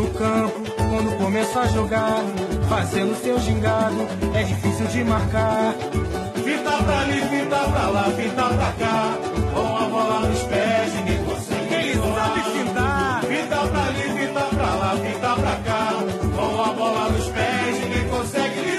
no 0.00 0.08
campo, 0.14 0.60
quando 0.90 1.18
começa 1.18 1.60
a 1.60 1.66
jogar, 1.68 2.22
fazendo 2.68 3.14
seu 3.16 3.38
gingado, 3.38 4.00
é 4.34 4.42
difícil 4.44 4.86
de 4.86 5.04
marcar. 5.04 5.74
Fita 6.44 6.74
pra 6.84 7.00
ali, 7.00 7.20
fita 7.32 7.60
pra 7.72 7.86
lá, 7.90 8.04
fita 8.18 8.46
pra 8.58 8.72
cá, 8.82 8.98
com 9.54 9.76
a 9.76 9.88
bola 9.88 10.28
nos 10.28 10.42
pés, 10.42 10.94
ninguém 10.94 11.24
consegue. 11.24 11.74
Ele 11.74 11.94
sabe 12.16 12.40
fintar. 12.54 13.24
Fita 13.30 13.60
pra 13.68 13.82
ali, 13.90 14.06
fita 14.18 14.44
pra 14.56 14.74
lá, 14.80 14.90
fita 15.04 15.34
pra 15.42 15.56
cá, 15.68 15.84
com 16.36 16.62
a 16.62 16.72
bola 16.72 17.04
nos 17.10 17.28
pés, 17.28 17.72
ninguém 17.82 18.08
consegue 18.08 18.60
lhe. 18.60 18.70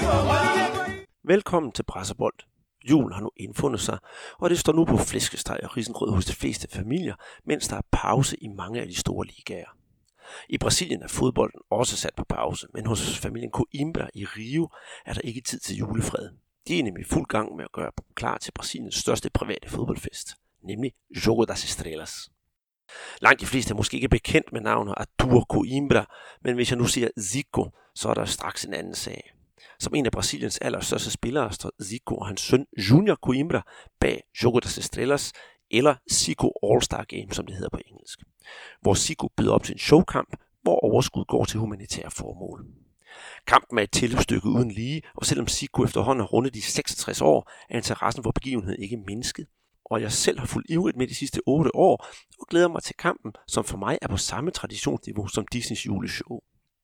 Velkommen 1.24 1.72
til 1.72 1.84
Pressebold. 1.84 2.38
Julen 2.84 3.12
har 3.12 3.20
nu 3.20 3.30
indfundet 3.36 3.80
sig, 3.80 3.98
og 4.38 4.50
det 4.50 4.58
står 4.58 4.72
nu 4.72 4.84
på 4.84 4.96
flæskesteg 4.96 5.58
og 5.62 5.76
risengrød 5.76 6.10
hos 6.10 6.24
de 6.24 6.34
fleste 6.34 6.68
familier, 6.70 7.14
mens 7.46 7.68
der 7.68 7.76
er 7.76 7.86
pause 7.92 8.36
i 8.42 8.48
mange 8.48 8.80
af 8.80 8.86
de 8.86 8.96
store 8.96 9.26
ligaer. 9.26 9.81
I 10.48 10.58
Brasilien 10.58 11.02
er 11.02 11.08
fodbolden 11.08 11.60
også 11.70 11.96
sat 11.96 12.14
på 12.16 12.24
pause, 12.24 12.66
men 12.74 12.86
hos 12.86 13.18
familien 13.18 13.50
Coimbra 13.50 14.08
i 14.14 14.24
Rio 14.24 14.68
er 15.06 15.12
der 15.12 15.20
ikke 15.20 15.40
tid 15.40 15.58
til 15.58 15.76
julefred. 15.76 16.30
De 16.68 16.78
er 16.78 16.82
nemlig 16.82 17.06
fuld 17.06 17.26
gang 17.26 17.56
med 17.56 17.64
at 17.64 17.72
gøre 17.72 17.90
klar 18.14 18.38
til 18.38 18.52
Brasiliens 18.52 18.94
største 18.94 19.30
private 19.30 19.68
fodboldfest, 19.68 20.34
nemlig 20.62 20.92
Jogo 21.26 21.44
das 21.44 21.64
Estrelas. 21.64 22.30
Langt 23.20 23.40
de 23.40 23.46
fleste 23.46 23.72
er 23.72 23.76
måske 23.76 23.94
ikke 23.94 24.08
bekendt 24.08 24.52
med 24.52 24.60
navnet 24.60 24.94
Arthur 24.96 25.40
Coimbra, 25.50 26.06
men 26.42 26.54
hvis 26.54 26.70
jeg 26.70 26.78
nu 26.78 26.84
siger 26.84 27.08
Zico, 27.20 27.70
så 27.94 28.08
er 28.08 28.14
der 28.14 28.24
straks 28.24 28.64
en 28.64 28.74
anden 28.74 28.94
sag. 28.94 29.32
Som 29.78 29.94
en 29.94 30.06
af 30.06 30.12
Brasiliens 30.12 30.58
allerstørste 30.58 31.10
spillere 31.10 31.52
står 31.52 31.70
Zico 31.82 32.16
og 32.16 32.26
hans 32.26 32.40
søn 32.40 32.66
Junior 32.90 33.14
Coimbra 33.14 33.62
bag 34.00 34.22
Jogo 34.42 34.58
das 34.58 34.78
Estrelas, 34.78 35.32
eller 35.72 35.94
SICO 36.08 36.52
All-Star 36.62 37.04
Game, 37.04 37.32
som 37.32 37.46
det 37.46 37.54
hedder 37.54 37.70
på 37.70 37.80
engelsk. 37.86 38.18
Hvor 38.80 38.94
SICO 38.94 39.28
byder 39.36 39.52
op 39.52 39.62
til 39.62 39.72
en 39.72 39.78
showkamp, 39.78 40.36
hvor 40.62 40.78
overskud 40.84 41.24
går 41.24 41.44
til 41.44 41.60
humanitære 41.60 42.10
formål. 42.10 42.66
Kampen 43.46 43.78
er 43.78 43.82
et 43.82 43.90
tilløbsstykke 43.90 44.48
uden 44.48 44.70
lige, 44.70 45.02
og 45.14 45.26
selvom 45.26 45.48
Zico 45.48 45.84
efterhånden 45.84 46.20
har 46.20 46.28
rundet 46.28 46.54
de 46.54 46.62
66 46.62 47.20
år, 47.20 47.50
er 47.70 47.76
interessen 47.76 48.22
for 48.22 48.30
begivenheden 48.30 48.82
ikke 48.82 48.96
mindsket. 48.96 49.46
Og 49.84 50.02
jeg 50.02 50.12
selv 50.12 50.38
har 50.38 50.46
fulgt 50.46 50.70
ivrigt 50.70 50.96
med 50.96 51.06
de 51.06 51.14
sidste 51.14 51.40
8 51.46 51.76
år, 51.76 52.06
og 52.40 52.46
glæder 52.50 52.68
mig 52.68 52.82
til 52.82 52.94
kampen, 52.98 53.32
som 53.46 53.64
for 53.64 53.76
mig 53.78 53.98
er 54.02 54.08
på 54.08 54.16
samme 54.16 54.50
traditionsniveau 54.50 55.26
som 55.26 55.46
Disneys 55.52 55.86
juleshow 55.86 56.38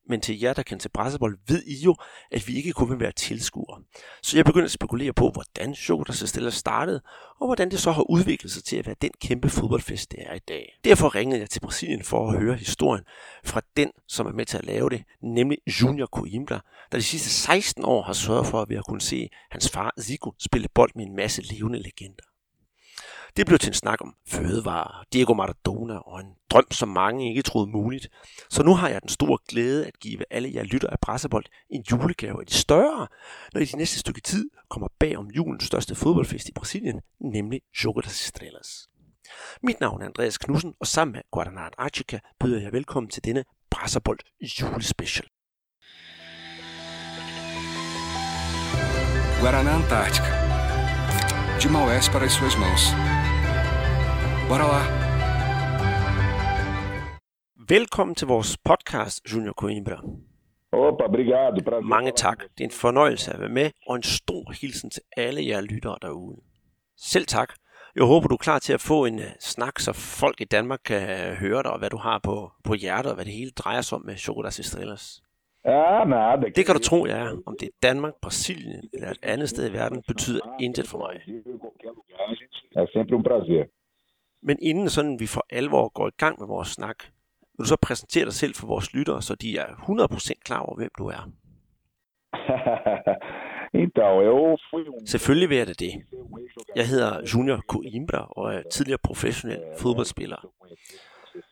men 0.09 0.21
til 0.21 0.39
jer, 0.39 0.53
der 0.53 0.63
kan 0.63 0.79
til 0.79 0.89
pressebold, 0.89 1.37
ved 1.47 1.63
I 1.63 1.83
jo, 1.83 1.95
at 2.31 2.47
vi 2.47 2.55
ikke 2.55 2.71
kun 2.71 2.89
vil 2.89 2.99
være 2.99 3.11
tilskuere. 3.11 3.81
Så 4.23 4.37
jeg 4.37 4.45
begyndte 4.45 4.65
at 4.65 4.71
spekulere 4.71 5.13
på, 5.13 5.31
hvordan 5.31 5.75
showet 5.75 6.07
der 6.07 6.13
så 6.13 6.27
stille 6.27 6.51
startede, 6.51 7.01
og 7.39 7.47
hvordan 7.47 7.71
det 7.71 7.79
så 7.79 7.91
har 7.91 8.09
udviklet 8.09 8.51
sig 8.51 8.63
til 8.63 8.77
at 8.77 8.85
være 8.85 8.95
den 9.01 9.11
kæmpe 9.21 9.49
fodboldfest, 9.49 10.11
det 10.11 10.19
er 10.21 10.33
i 10.33 10.39
dag. 10.39 10.79
Derfor 10.83 11.15
ringede 11.15 11.39
jeg 11.39 11.49
til 11.49 11.59
Brasilien 11.59 12.03
for 12.03 12.29
at 12.29 12.39
høre 12.39 12.55
historien 12.55 13.03
fra 13.43 13.61
den, 13.77 13.91
som 14.07 14.27
er 14.27 14.31
med 14.31 14.45
til 14.45 14.57
at 14.57 14.65
lave 14.65 14.89
det, 14.89 15.03
nemlig 15.21 15.57
Junior 15.81 16.05
Coimbra, 16.05 16.61
der 16.91 16.97
de 16.97 17.03
sidste 17.03 17.29
16 17.29 17.85
år 17.85 18.03
har 18.03 18.13
sørget 18.13 18.47
for, 18.47 18.61
at 18.61 18.69
vi 18.69 18.75
har 18.75 18.81
kunnet 18.81 19.03
se 19.03 19.29
hans 19.51 19.69
far 19.69 19.93
Zico 20.01 20.33
spille 20.39 20.67
bold 20.73 20.91
med 20.95 21.05
en 21.05 21.15
masse 21.15 21.41
levende 21.41 21.79
legender. 21.79 22.28
Det 23.37 23.45
blev 23.45 23.59
til 23.59 23.67
en 23.67 23.73
snak 23.73 24.01
om 24.01 24.15
fødevarer, 24.27 25.03
Diego 25.13 25.33
Maradona 25.33 25.97
og 25.97 26.19
en 26.19 26.33
drøm, 26.49 26.71
som 26.71 26.89
mange 26.89 27.29
ikke 27.29 27.41
troede 27.41 27.71
muligt. 27.71 28.09
Så 28.49 28.63
nu 28.63 28.75
har 28.75 28.89
jeg 28.89 29.01
den 29.01 29.09
store 29.09 29.37
glæde 29.47 29.87
at 29.87 29.99
give 29.99 30.23
alle 30.29 30.51
jer 30.53 30.63
lytter 30.63 30.89
af 30.89 30.99
Pressebold 30.99 31.45
en 31.69 31.83
julegave 31.91 32.39
af 32.39 32.45
de 32.45 32.53
større, 32.53 33.07
når 33.53 33.61
I 33.61 33.65
de 33.65 33.77
næste 33.77 33.99
stykke 33.99 34.21
tid 34.21 34.49
kommer 34.69 34.87
bag 34.99 35.17
om 35.17 35.27
julens 35.27 35.63
største 35.63 35.95
fodboldfest 35.95 36.49
i 36.49 36.51
Brasilien, 36.51 37.01
nemlig 37.19 37.61
Jogo 37.83 38.01
das 38.01 38.25
Estrelas. 38.25 38.87
Mit 39.63 39.79
navn 39.79 40.01
er 40.01 40.05
Andreas 40.05 40.37
Knudsen, 40.37 40.73
og 40.79 40.87
sammen 40.87 41.11
med 41.11 41.21
Guadalajara 41.31 41.71
Archica 41.77 42.19
byder 42.39 42.61
jeg 42.61 42.73
velkommen 42.73 43.09
til 43.09 43.23
denne 43.23 43.43
Pressebold 43.71 44.19
julespecial. 44.59 45.27
Guaraná 49.41 49.71
Antártica. 49.79 50.31
De 51.61 51.69
Maués 51.69 52.09
para 52.09 52.25
as 52.25 52.33
suas 52.33 52.55
mãos. 52.55 53.18
Bora 54.49 54.67
lá! 54.73 54.81
Velkommen 57.69 58.15
til 58.15 58.27
vores 58.27 58.57
podcast, 58.57 59.33
Junior 59.33 59.53
Coimbra. 59.53 60.03
Opa, 60.71 61.03
obrigado. 61.03 61.63
Prazer. 61.63 61.81
Mange 61.81 62.11
tak. 62.11 62.39
Det 62.57 62.61
er 62.61 62.65
en 62.65 62.71
fornøjelse 62.71 63.33
at 63.33 63.39
være 63.39 63.49
med, 63.49 63.71
og 63.87 63.95
en 63.95 64.03
stor 64.03 64.51
hilsen 64.61 64.89
til 64.89 65.01
alle 65.17 65.47
jer 65.47 65.61
lyttere 65.61 65.97
derude. 66.01 66.37
Selv 66.97 67.25
tak. 67.25 67.49
Jeg 67.95 68.03
håber, 68.03 68.27
du 68.27 68.33
er 68.33 68.37
klar 68.47 68.59
til 68.59 68.73
at 68.73 68.81
få 68.81 69.05
en 69.05 69.15
uh, 69.15 69.31
snak, 69.39 69.79
så 69.79 69.93
folk 70.21 70.41
i 70.41 70.45
Danmark 70.45 70.79
kan 70.85 71.01
uh, 71.01 71.33
høre 71.43 71.63
dig, 71.63 71.71
og 71.71 71.79
hvad 71.79 71.89
du 71.89 71.97
har 71.97 72.19
på, 72.23 72.51
på 72.63 72.73
hjertet, 72.73 73.11
og 73.11 73.15
hvad 73.15 73.25
det 73.25 73.33
hele 73.33 73.51
drejer 73.51 73.81
sig 73.81 73.95
om 73.95 74.05
med 74.05 74.15
Chocodas 74.15 74.59
Estrellas. 74.59 75.21
Ah, 75.65 76.07
nada. 76.07 76.45
Det 76.55 76.65
kan 76.65 76.75
du 76.75 76.81
tro, 76.81 77.05
jeg 77.05 77.19
er. 77.19 77.31
Om 77.45 77.55
det 77.59 77.65
er 77.65 77.75
Danmark, 77.83 78.13
Brasilien 78.21 78.89
eller 78.93 79.09
et 79.09 79.19
andet 79.23 79.49
sted 79.49 79.69
i 79.69 79.73
verden, 79.73 80.03
betyder 80.07 80.41
intet 80.59 80.87
for 80.87 80.97
mig. 80.97 81.15
É 82.75 82.85
sempre 82.93 83.15
um 83.15 83.23
prazer. 83.23 83.65
Men 84.43 84.57
inden 84.61 84.89
sådan 84.89 85.19
vi 85.19 85.27
for 85.27 85.45
alvor 85.49 85.89
går 85.89 86.07
i 86.07 86.11
gang 86.17 86.39
med 86.39 86.47
vores 86.47 86.67
snak, 86.67 86.95
vil 87.57 87.63
du 87.63 87.67
så 87.67 87.77
præsentere 87.81 88.25
dig 88.25 88.33
selv 88.33 88.55
for 88.55 88.67
vores 88.67 88.93
lyttere, 88.93 89.21
så 89.21 89.35
de 89.35 89.57
er 89.57 89.65
100% 89.65 90.31
klar 90.45 90.59
over, 90.59 90.75
hvem 90.75 90.91
du 90.97 91.07
er. 91.07 91.31
Selvfølgelig 95.05 95.49
vil 95.49 95.57
jeg 95.57 95.67
da 95.67 95.73
det. 95.73 95.91
Jeg 96.75 96.87
hedder 96.87 97.21
Junior 97.33 97.57
Coimbra 97.57 98.27
og 98.31 98.53
er 98.53 98.61
tidligere 98.71 98.99
professionel 99.03 99.59
fodboldspiller. 99.79 100.49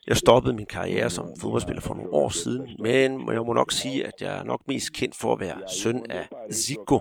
Jeg 0.07 0.17
stoppede 0.17 0.55
min 0.55 0.65
karriere 0.65 1.09
som 1.09 1.25
fodboldspiller 1.41 1.81
for 1.81 1.93
nogle 1.93 2.13
år 2.13 2.29
siden, 2.29 2.69
men 2.79 3.33
jeg 3.33 3.45
må 3.45 3.53
nok 3.53 3.71
sige, 3.71 4.07
at 4.07 4.13
jeg 4.21 4.39
er 4.39 4.43
nok 4.43 4.61
mest 4.67 4.93
kendt 4.93 5.15
for 5.15 5.33
at 5.33 5.39
være 5.39 5.69
søn 5.69 6.05
af 6.09 6.27
Zico, 6.51 6.99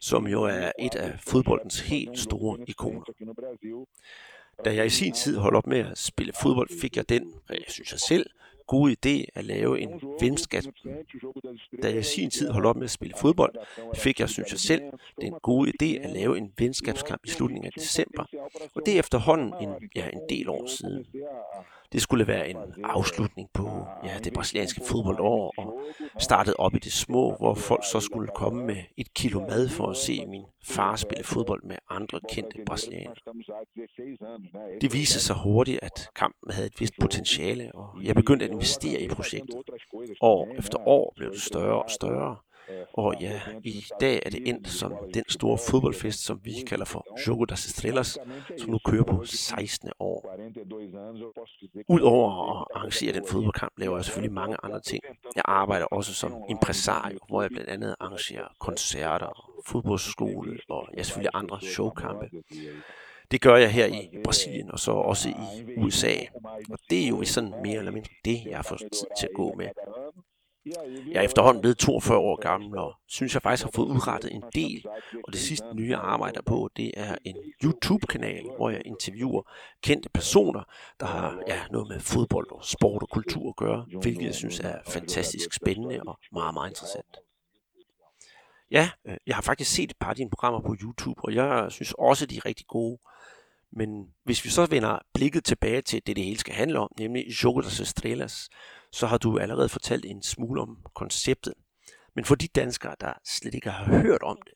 som 0.00 0.26
jo 0.26 0.42
er 0.42 0.72
et 0.78 0.94
af 0.94 1.12
fodboldens 1.28 1.80
helt 1.80 2.18
store 2.18 2.58
ikoner. 2.66 3.02
Da 4.64 4.74
jeg 4.74 4.86
i 4.86 4.90
sin 4.90 5.12
tid 5.12 5.36
holdt 5.36 5.56
op 5.56 5.66
med 5.66 5.78
at 5.78 5.98
spille 5.98 6.32
fodbold, 6.42 6.68
fik 6.80 6.96
jeg 6.96 7.08
den, 7.08 7.32
jeg 7.50 7.64
synes 7.68 7.92
jeg 7.92 8.00
selv, 8.00 8.26
gode 8.66 8.92
idé 8.92 9.24
at 9.34 9.44
lave 9.44 9.80
en 9.80 9.90
venskab. 10.20 10.62
Da 11.82 11.88
jeg 11.88 11.98
i 11.98 12.02
sin 12.02 12.30
tid 12.30 12.50
holdt 12.50 12.66
op 12.66 12.76
med 12.76 12.84
at 12.84 12.90
spille 12.90 13.14
fodbold, 13.20 13.54
fik 13.96 14.20
jeg, 14.20 14.28
synes 14.28 14.50
jeg 14.50 14.58
selv, 14.58 14.82
den 15.20 15.34
gode 15.42 15.72
idé 15.82 16.04
at 16.04 16.10
lave 16.10 16.38
en 16.38 16.52
venskabskamp 16.58 17.20
i 17.24 17.28
slutningen 17.30 17.66
af 17.66 17.72
december. 17.72 18.24
Og 18.74 18.82
det 18.86 18.94
er 18.94 18.98
efterhånden 18.98 19.54
en, 19.60 19.70
ja, 19.96 20.08
en 20.12 20.20
del 20.28 20.48
år 20.48 20.66
siden. 20.66 21.06
Det 21.92 22.02
skulle 22.02 22.26
være 22.26 22.48
en 22.48 22.56
afslutning 22.84 23.48
på 23.54 23.86
ja, 24.04 24.18
det 24.24 24.32
brasilianske 24.32 24.80
fodboldår, 24.88 25.54
og 25.58 25.80
startede 26.18 26.56
op 26.58 26.74
i 26.74 26.78
det 26.78 26.92
små, 26.92 27.36
hvor 27.36 27.54
folk 27.54 27.84
så 27.92 28.00
skulle 28.00 28.28
komme 28.34 28.66
med 28.66 28.76
et 28.96 29.14
kilo 29.14 29.40
mad 29.40 29.68
for 29.68 29.86
at 29.86 29.96
se 29.96 30.26
min 30.26 30.44
far 30.64 30.96
spille 30.96 31.24
fodbold 31.24 31.62
med 31.62 31.76
andre 31.90 32.20
kendte 32.32 32.58
brasilianere. 32.66 33.14
Det 34.80 34.92
viste 34.92 35.20
sig 35.20 35.36
hurtigt, 35.36 35.78
at 35.82 36.08
kampen 36.16 36.50
havde 36.50 36.66
et 36.66 36.80
vist 36.80 36.94
potentiale, 37.00 37.70
og 37.74 37.88
jeg 38.02 38.14
begyndte 38.14 38.44
at 38.44 38.55
investere 38.56 39.00
i 39.00 39.08
projektet. 39.08 39.56
År 40.20 40.48
efter 40.58 40.88
år 40.88 41.12
blev 41.16 41.30
det 41.32 41.42
større 41.42 41.82
og 41.82 41.90
større, 41.90 42.36
og 42.92 43.14
ja, 43.20 43.40
i 43.64 43.84
dag 44.00 44.22
er 44.26 44.30
det 44.30 44.48
endt 44.48 44.68
som 44.68 44.92
den 45.14 45.24
store 45.28 45.58
fodboldfest, 45.70 46.24
som 46.24 46.40
vi 46.44 46.52
kalder 46.66 46.84
for 46.84 47.06
Jogo 47.26 47.44
das 47.44 47.66
Estrelas, 47.66 48.18
som 48.58 48.70
nu 48.70 48.78
kører 48.84 49.04
på 49.04 49.24
16. 49.24 49.90
år. 50.00 50.36
Udover 51.88 52.60
at 52.60 52.66
arrangere 52.74 53.12
den 53.12 53.24
fodboldkamp, 53.30 53.72
laver 53.78 53.96
jeg 53.96 54.04
selvfølgelig 54.04 54.34
mange 54.34 54.56
andre 54.62 54.80
ting. 54.80 55.02
Jeg 55.36 55.44
arbejder 55.44 55.86
også 55.86 56.14
som 56.14 56.32
impresario, 56.50 57.18
hvor 57.28 57.42
jeg 57.42 57.50
blandt 57.50 57.70
andet 57.70 57.94
arrangerer 58.00 58.48
koncerter, 58.60 59.52
fodboldskole 59.66 60.58
og 60.68 60.88
ja, 60.96 61.02
selvfølgelig 61.02 61.30
andre 61.34 61.60
showkampe. 61.60 62.30
Det 63.30 63.40
gør 63.40 63.56
jeg 63.56 63.72
her 63.72 63.86
i 63.86 64.08
Brasilien 64.24 64.70
og 64.70 64.78
så 64.78 64.92
også 64.92 65.28
i 65.28 65.74
USA. 65.76 66.14
Og 66.70 66.78
det 66.90 67.04
er 67.04 67.08
jo 67.08 67.24
sådan 67.24 67.54
mere 67.62 67.78
eller 67.78 67.92
mindre 67.92 68.10
det, 68.24 68.42
jeg 68.46 68.58
har 68.58 68.62
fået 68.62 68.80
tid 68.80 69.06
til 69.18 69.26
at 69.26 69.36
gå 69.36 69.54
med. 69.56 69.68
Jeg 71.12 71.20
er 71.20 71.20
efterhånden 71.20 71.60
blevet 71.60 71.78
42 71.78 72.18
år 72.18 72.40
gammel, 72.40 72.78
og 72.78 72.94
synes 73.08 73.34
jeg 73.34 73.42
faktisk 73.42 73.64
har 73.64 73.70
fået 73.74 73.88
udrettet 73.88 74.34
en 74.34 74.42
del. 74.54 74.84
Og 75.26 75.32
det 75.32 75.40
sidste 75.40 75.66
nye, 75.74 75.90
jeg 75.90 76.00
arbejder 76.02 76.42
på, 76.42 76.70
det 76.76 76.90
er 76.96 77.16
en 77.24 77.36
YouTube-kanal, 77.64 78.44
hvor 78.56 78.70
jeg 78.70 78.82
interviewer 78.84 79.42
kendte 79.82 80.08
personer, 80.08 80.62
der 81.00 81.06
har 81.06 81.38
ja, 81.48 81.60
noget 81.70 81.88
med 81.88 82.00
fodbold 82.00 82.50
og 82.52 82.64
sport 82.64 83.02
og 83.02 83.08
kultur 83.08 83.48
at 83.48 83.56
gøre, 83.56 83.86
hvilket 84.00 84.26
jeg 84.26 84.34
synes 84.34 84.60
er 84.60 84.78
fantastisk 84.86 85.52
spændende 85.52 86.00
og 86.06 86.18
meget, 86.32 86.54
meget 86.54 86.70
interessant. 86.70 87.16
Ja, 88.70 88.90
øh, 89.06 89.16
jeg 89.26 89.34
har 89.34 89.42
faktisk 89.42 89.74
set 89.74 89.90
et 89.90 89.96
par 90.00 90.10
af 90.10 90.16
dine 90.16 90.30
programmer 90.30 90.60
på 90.60 90.76
YouTube, 90.82 91.20
og 91.24 91.34
jeg 91.34 91.66
synes 91.70 91.94
også, 91.98 92.26
de 92.26 92.36
er 92.36 92.46
rigtig 92.46 92.66
gode. 92.66 92.98
Men 93.76 94.06
hvis 94.24 94.44
vi 94.44 94.50
så 94.50 94.66
vender 94.66 94.98
blikket 95.14 95.44
tilbage 95.44 95.82
til 95.82 96.02
det, 96.06 96.16
det 96.16 96.24
hele 96.24 96.38
skal 96.38 96.54
handle 96.54 96.78
om, 96.78 96.92
nemlig 96.98 97.24
Jogo 97.44 97.60
Estrellas, 97.60 98.48
så 98.92 99.06
har 99.06 99.18
du 99.18 99.38
allerede 99.38 99.68
fortalt 99.68 100.04
en 100.04 100.22
smule 100.22 100.60
om 100.60 100.76
konceptet. 100.94 101.54
Men 102.14 102.24
for 102.24 102.34
de 102.34 102.48
danskere, 102.48 102.94
der 103.00 103.12
slet 103.24 103.54
ikke 103.54 103.70
har 103.70 103.84
hørt 104.02 104.22
om 104.22 104.38
det, 104.44 104.52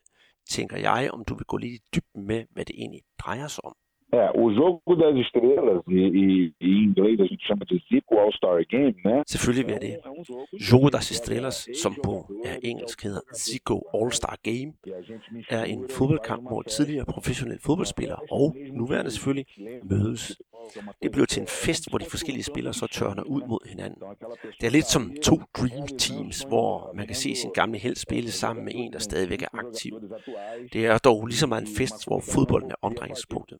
tænker 0.51 0.77
jeg, 0.77 1.11
om 1.13 1.25
du 1.25 1.35
vil 1.35 1.45
gå 1.45 1.57
lidt 1.57 1.73
i 1.73 1.85
dybden 1.95 2.27
med, 2.27 2.45
hvad 2.51 2.65
det 2.65 2.75
egentlig 2.79 3.03
drejer 3.19 3.49
sig 3.49 3.65
om. 3.65 3.77
É, 4.13 4.31
o 4.35 4.53
jogo 4.53 4.97
das 4.97 5.17
estrelas, 5.25 5.83
e, 5.89 5.95
e, 5.95 6.53
e 6.61 6.69
em 6.69 6.85
inglês 6.85 7.21
a 7.21 7.25
gente 7.25 7.47
chama 7.47 7.65
de 7.65 7.81
Zico 7.89 8.19
All-Star 8.19 8.59
Game, 8.69 8.97
né? 9.05 9.23
Selvfølgelig 9.27 9.67
vil 9.67 9.81
det. 9.81 10.01
Jogo 10.71 10.89
das 10.91 11.11
Estrelas, 11.11 11.69
som 11.83 11.95
på 12.05 12.27
ja, 12.45 12.57
engelsk 12.63 13.03
hedder 13.05 13.21
Zico 13.37 13.77
All-Star 13.95 14.37
Game, 14.43 14.73
er 15.51 15.65
en 15.65 15.85
fodboldkamp, 15.91 16.43
hvor 16.49 16.63
tidligere 16.63 17.05
professionelle 17.05 17.61
fodboldspillere 17.67 18.19
og 18.31 18.57
nuværende 18.73 19.11
selvfølgelig 19.11 19.47
mødes. 19.83 20.41
Det 21.03 21.13
bliver 21.13 21.27
til 21.27 21.41
en 21.41 21.49
fest, 21.49 21.91
hvor 21.91 21.99
de 21.99 22.05
forskellige 22.11 22.45
spillere 22.45 22.75
så 22.75 22.87
tørner 22.87 23.23
ud 23.23 23.43
mod 23.49 23.69
hinanden. 23.69 24.03
Det 24.61 24.67
er 24.67 24.71
lidt 24.71 24.87
som 24.87 25.13
to 25.23 25.37
dream 25.59 25.87
teams, 25.99 26.43
hvor 26.43 26.93
man 26.95 27.07
kan 27.07 27.17
se 27.17 27.35
sin 27.35 27.51
gamle 27.55 27.79
held 27.79 27.97
spille 27.97 28.31
sammen 28.31 28.65
med 28.65 28.73
en, 28.77 28.93
der 28.93 28.99
stadigvæk 28.99 29.43
er 29.43 29.49
aktiv. 29.53 29.93
Det 30.73 30.87
er 30.87 30.99
dog 30.99 31.27
lige 31.27 31.37
så 31.37 31.47
meget 31.47 31.63
en 31.63 31.77
fest, 31.77 32.07
hvor 32.07 32.21
fodbolden 32.35 32.71
er 32.71 32.77
omdrejningspunktet. 32.83 33.59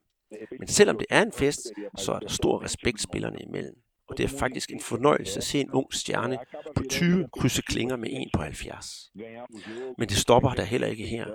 Men 0.59 0.69
selvom 0.69 0.99
det 0.99 1.07
er 1.11 1.23
en 1.23 1.33
fest, 1.33 1.61
så 1.99 2.13
er 2.13 2.19
der 2.19 2.29
stor 2.29 2.65
respekt 2.65 3.01
spillerne 3.01 3.39
imellem. 3.41 3.75
Og 4.09 4.19
det 4.19 4.25
er 4.25 4.39
faktisk 4.39 4.71
en 4.71 4.81
fornøjelse 4.81 5.39
at 5.39 5.45
se 5.45 5.61
en 5.61 5.71
ung 5.71 5.95
stjerne 5.95 6.39
på 6.77 6.83
20 6.91 7.29
krydse 7.39 7.63
klinger 7.63 7.97
med 7.97 8.09
en 8.13 8.31
på 8.35 8.43
70. 8.43 8.87
Men 9.99 10.09
det 10.09 10.17
stopper 10.17 10.51
der 10.51 10.63
heller 10.63 10.87
ikke 10.87 11.07
her. 11.07 11.27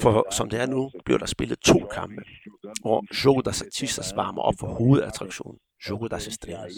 For 0.00 0.26
som 0.30 0.50
det 0.50 0.60
er 0.60 0.66
nu, 0.66 0.90
bliver 1.04 1.18
der 1.18 1.26
spillet 1.26 1.58
to 1.58 1.78
kampe, 1.94 2.22
hvor 2.80 3.24
Jogo 3.24 3.40
das 3.40 3.62
Artistas 3.62 4.12
varmer 4.16 4.42
op 4.42 4.54
for 4.60 4.66
hovedattraktionen, 4.66 5.58
Jogo 5.88 6.08
das 6.08 6.26
Estrelas. 6.28 6.72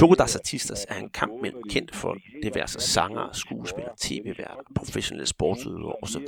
Jogo 0.00 0.14
Artistas 0.18 0.86
er 0.88 0.94
en 0.94 1.08
kamp 1.08 1.32
mellem 1.42 1.62
kendte 1.70 1.94
folk, 1.94 2.22
det 2.42 2.54
vil 2.54 2.60
altså 2.60 2.80
sanger, 2.80 3.32
skuespillere, 3.32 3.94
tv-værter, 3.98 4.62
professionelle 4.76 5.26
sportsudøvere 5.26 5.96
osv. 6.02 6.26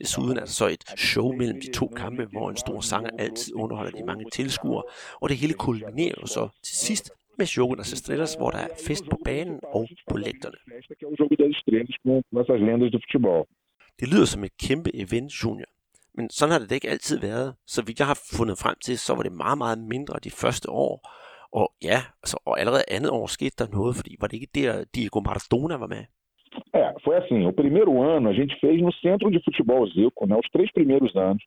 Desuden 0.00 0.36
er 0.36 0.40
der 0.40 0.46
så 0.46 0.66
et 0.66 0.84
show 0.98 1.32
mellem 1.32 1.60
de 1.60 1.72
to 1.72 1.86
kampe, 1.96 2.24
hvor 2.24 2.50
en 2.50 2.56
stor 2.56 2.80
sanger 2.80 3.10
altid 3.18 3.54
underholder 3.54 3.90
de 3.90 4.04
mange 4.04 4.24
tilskuere, 4.32 4.82
og 5.20 5.28
det 5.28 5.36
hele 5.36 5.54
kulminerer 5.54 6.14
jo 6.20 6.26
så 6.26 6.48
til 6.62 6.76
sidst 6.76 7.10
med 7.38 7.46
showet 7.46 7.78
das 7.78 7.92
Estrelas, 7.92 8.34
hvor 8.34 8.50
der 8.50 8.58
er 8.58 8.68
fest 8.86 9.04
på 9.10 9.18
banen 9.24 9.60
og 9.62 9.88
på 10.10 10.16
lægterne. 10.16 10.56
Det 14.00 14.08
lyder 14.08 14.24
som 14.24 14.44
et 14.44 14.56
kæmpe 14.56 14.90
event, 14.94 15.32
Junior. 15.44 15.66
Men 16.14 16.30
sådan 16.30 16.52
har 16.52 16.58
det 16.58 16.72
ikke 16.72 16.90
altid 16.90 17.18
været. 17.18 17.54
Så 17.66 17.82
vidt 17.82 17.98
jeg 17.98 18.06
har 18.06 18.20
fundet 18.32 18.58
frem 18.58 18.76
til, 18.84 18.98
så 18.98 19.14
var 19.14 19.22
det 19.22 19.32
meget, 19.32 19.58
meget 19.58 19.78
mindre 19.78 20.18
de 20.24 20.30
første 20.30 20.70
år. 20.70 21.12
Og 21.60 21.66
ja, 21.90 22.00
altså, 22.22 22.36
og 22.48 22.54
allerede 22.60 22.84
andet 22.96 23.10
år 23.18 23.26
skete 23.36 23.56
der 23.60 23.68
noget, 23.78 23.92
fordi 23.98 24.12
var 24.20 24.26
det 24.28 24.36
ikke 24.36 24.54
der, 24.60 24.84
Diego 24.94 25.20
Maradona 25.28 25.76
var 25.84 25.90
med? 25.96 26.04
É, 26.80 26.86
foi 27.04 27.14
assim, 27.22 27.40
o 27.50 27.52
primeiro 27.62 27.92
ano 28.14 28.26
a 28.30 28.36
gente 28.40 28.54
fez 28.62 28.78
no 28.86 28.92
Centro 29.04 29.28
de 29.34 29.40
Futebol 29.44 29.84
Zico, 29.94 30.22
né, 30.26 30.34
os 30.42 30.48
três 30.54 30.70
primeiros 30.78 31.12
anos. 31.28 31.44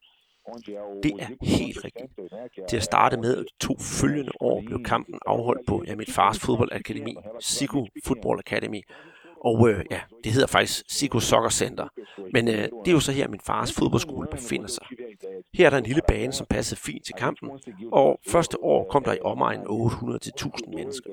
Det 1.03 1.13
er 1.23 1.29
helt 1.59 1.85
rigtigt. 1.85 2.11
Til 2.69 2.77
at 2.77 2.83
starte 2.83 3.17
med 3.17 3.35
de 3.50 3.53
to 3.67 3.73
følgende 4.01 4.31
år 4.39 4.63
blev 4.65 4.83
kampen 4.83 5.19
afholdt 5.25 5.63
på 5.67 5.83
ja, 5.88 5.95
mit 5.95 6.11
fars 6.17 6.39
fodboldakademi, 6.45 7.13
Zico 7.41 7.88
Football 8.07 8.38
Academy, 8.45 8.81
og 9.41 9.69
øh, 9.69 9.86
ja, 9.91 10.00
det 10.24 10.31
hedder 10.31 10.47
faktisk 10.47 10.86
Sigo 10.88 11.19
Soccer 11.19 11.50
Center. 11.50 11.88
Men 12.33 12.47
øh, 12.47 12.53
det 12.56 12.88
er 12.88 12.91
jo 12.91 13.00
så 13.00 13.12
her, 13.12 13.27
min 13.27 13.39
fars 13.45 13.74
fodboldskole 13.74 14.27
befinder 14.31 14.68
sig. 14.68 14.86
Her 15.53 15.65
er 15.65 15.69
der 15.69 15.77
en 15.77 15.83
lille 15.83 16.01
bane, 16.07 16.33
som 16.33 16.45
passede 16.50 16.81
fint 16.81 17.06
til 17.06 17.15
kampen, 17.15 17.50
og 17.91 18.19
første 18.27 18.63
år 18.63 18.88
kom 18.89 19.03
der 19.03 19.13
i 19.13 19.19
omegnen 19.21 19.65
800-1000 19.68 20.75
mennesker. 20.75 21.09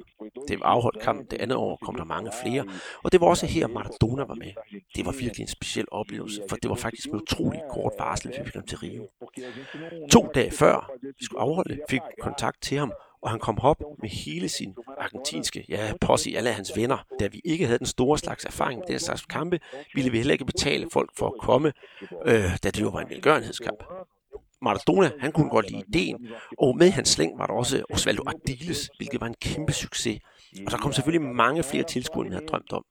Det 0.49 0.61
var 0.61 0.67
afholdt 0.67 1.03
kamp, 1.03 1.31
det 1.31 1.41
andet 1.41 1.57
år 1.57 1.79
kom 1.83 1.95
der 1.95 2.05
mange 2.05 2.31
flere, 2.43 2.65
og 3.05 3.13
det 3.13 3.21
var 3.21 3.27
også 3.27 3.47
her, 3.47 3.67
Maradona 3.67 4.25
var 4.25 4.35
med. 4.35 4.53
Det 4.97 5.07
var 5.07 5.13
virkelig 5.13 5.41
en 5.41 5.49
speciel 5.49 5.87
oplevelse, 5.91 6.43
for 6.49 6.57
det 6.57 6.71
var 6.71 6.77
faktisk 6.77 7.13
med 7.13 7.21
utrolig 7.21 7.61
kort 7.71 7.93
varsel, 7.99 8.31
vi 8.31 8.45
fik 8.45 8.55
ham 8.55 8.67
til 8.67 8.79
Rio. 8.79 9.09
To 10.13 10.29
dage 10.35 10.51
før 10.51 10.91
vi 11.19 11.25
skulle 11.25 11.41
afholde, 11.41 11.79
fik 11.91 12.01
kontakt 12.21 12.63
til 12.63 12.79
ham, 12.79 12.93
og 13.23 13.31
han 13.31 13.41
kom 13.41 13.59
op 13.59 13.83
med 13.99 14.09
hele 14.09 14.49
sin 14.49 14.75
argentinske, 14.99 15.65
ja, 15.69 15.93
posse 16.01 16.35
alle 16.37 16.53
hans 16.53 16.73
venner. 16.77 17.07
Da 17.21 17.27
vi 17.27 17.41
ikke 17.45 17.67
havde 17.67 17.79
den 17.79 17.87
store 17.87 18.19
slags 18.19 18.45
erfaring 18.45 18.79
med 18.79 18.87
den 18.87 18.99
slags 18.99 19.23
kampe, 19.23 19.61
ville 19.95 20.11
vi 20.11 20.17
heller 20.17 20.33
ikke 20.33 20.45
betale 20.45 20.87
folk 20.93 21.11
for 21.19 21.27
at 21.27 21.35
komme, 21.41 21.73
øh, 22.27 22.59
da 22.65 22.71
det 22.71 22.81
jo 22.81 22.89
var 22.89 23.01
en 23.01 23.11
velgørenhedskamp. 23.11 23.85
Maradona, 24.63 25.11
han 25.19 25.33
kunne 25.33 25.51
godt 25.51 25.71
lide 25.71 25.85
ideen, 25.89 26.27
og 26.59 26.77
med 26.77 26.91
hans 26.91 27.09
slæng 27.09 27.39
var 27.39 27.47
der 27.47 27.55
også 27.55 27.83
Osvaldo 27.91 28.23
Ardiles, 28.27 28.91
hvilket 28.97 29.21
var 29.21 29.27
en 29.27 29.35
kæmpe 29.41 29.73
succes. 29.73 30.21
Og 30.67 30.71
der 30.71 30.79
kom 30.79 30.93
selvfølgelig 30.93 31.29
mange 31.29 31.63
flere 31.63 31.85
tilskuere, 31.85 32.27
end 32.27 32.31
vi 32.31 32.35
havde 32.35 32.47
drømt 32.47 32.73
om. 32.73 32.85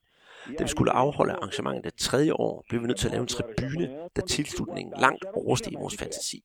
Da 0.60 0.64
vi 0.64 0.70
skulle 0.70 0.92
afholde 0.92 1.34
arrangementet 1.34 1.84
det 1.84 1.96
tredje 1.96 2.34
år, 2.34 2.66
blev 2.70 2.82
vi 2.82 2.88
nødt 2.88 3.00
til 3.00 3.08
at 3.08 3.12
lave 3.12 3.22
en 3.22 3.28
tribune, 3.28 3.90
da 4.16 4.22
tilslutningen 4.22 4.94
langt 5.00 5.26
oversteg 5.34 5.74
vores 5.80 5.98
fantasi. 5.98 6.44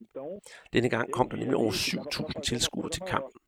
Denne 0.73 0.89
gang 0.89 1.13
kom 1.13 1.31
der 1.31 1.37
nemlig 1.37 1.57
over 1.57 1.73
7.000 1.73 2.41
tilskuere 2.41 2.91
til 2.91 3.03
kampen. 3.03 3.40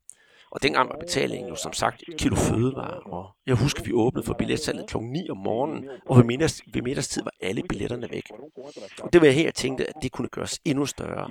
Og 0.53 0.63
dengang 0.63 0.89
var 0.89 0.97
betalingen 0.99 1.49
jo 1.49 1.55
som 1.55 1.73
sagt 1.73 2.03
et 2.07 2.17
kilo 2.17 2.35
fødevare, 2.35 2.99
og 2.99 3.29
jeg 3.47 3.55
husker, 3.55 3.83
vi 3.83 3.91
åbnede 3.93 4.25
for 4.25 4.33
billetsalget 4.33 4.87
kl. 4.87 4.97
9 4.97 5.29
om 5.29 5.37
morgenen, 5.37 5.89
og 6.05 6.17
ved, 6.17 6.23
middags, 6.23 6.61
ved 6.73 6.81
middagstid 6.81 7.23
var 7.23 7.33
alle 7.41 7.63
billetterne 7.69 8.07
væk. 8.11 8.31
Og 8.99 9.13
det 9.13 9.21
var 9.21 9.27
her, 9.27 9.43
jeg 9.43 9.53
tænkte, 9.53 9.89
at 9.89 9.95
det 10.01 10.11
kunne 10.11 10.27
gøres 10.27 10.59
endnu 10.65 10.85
større. 10.85 11.29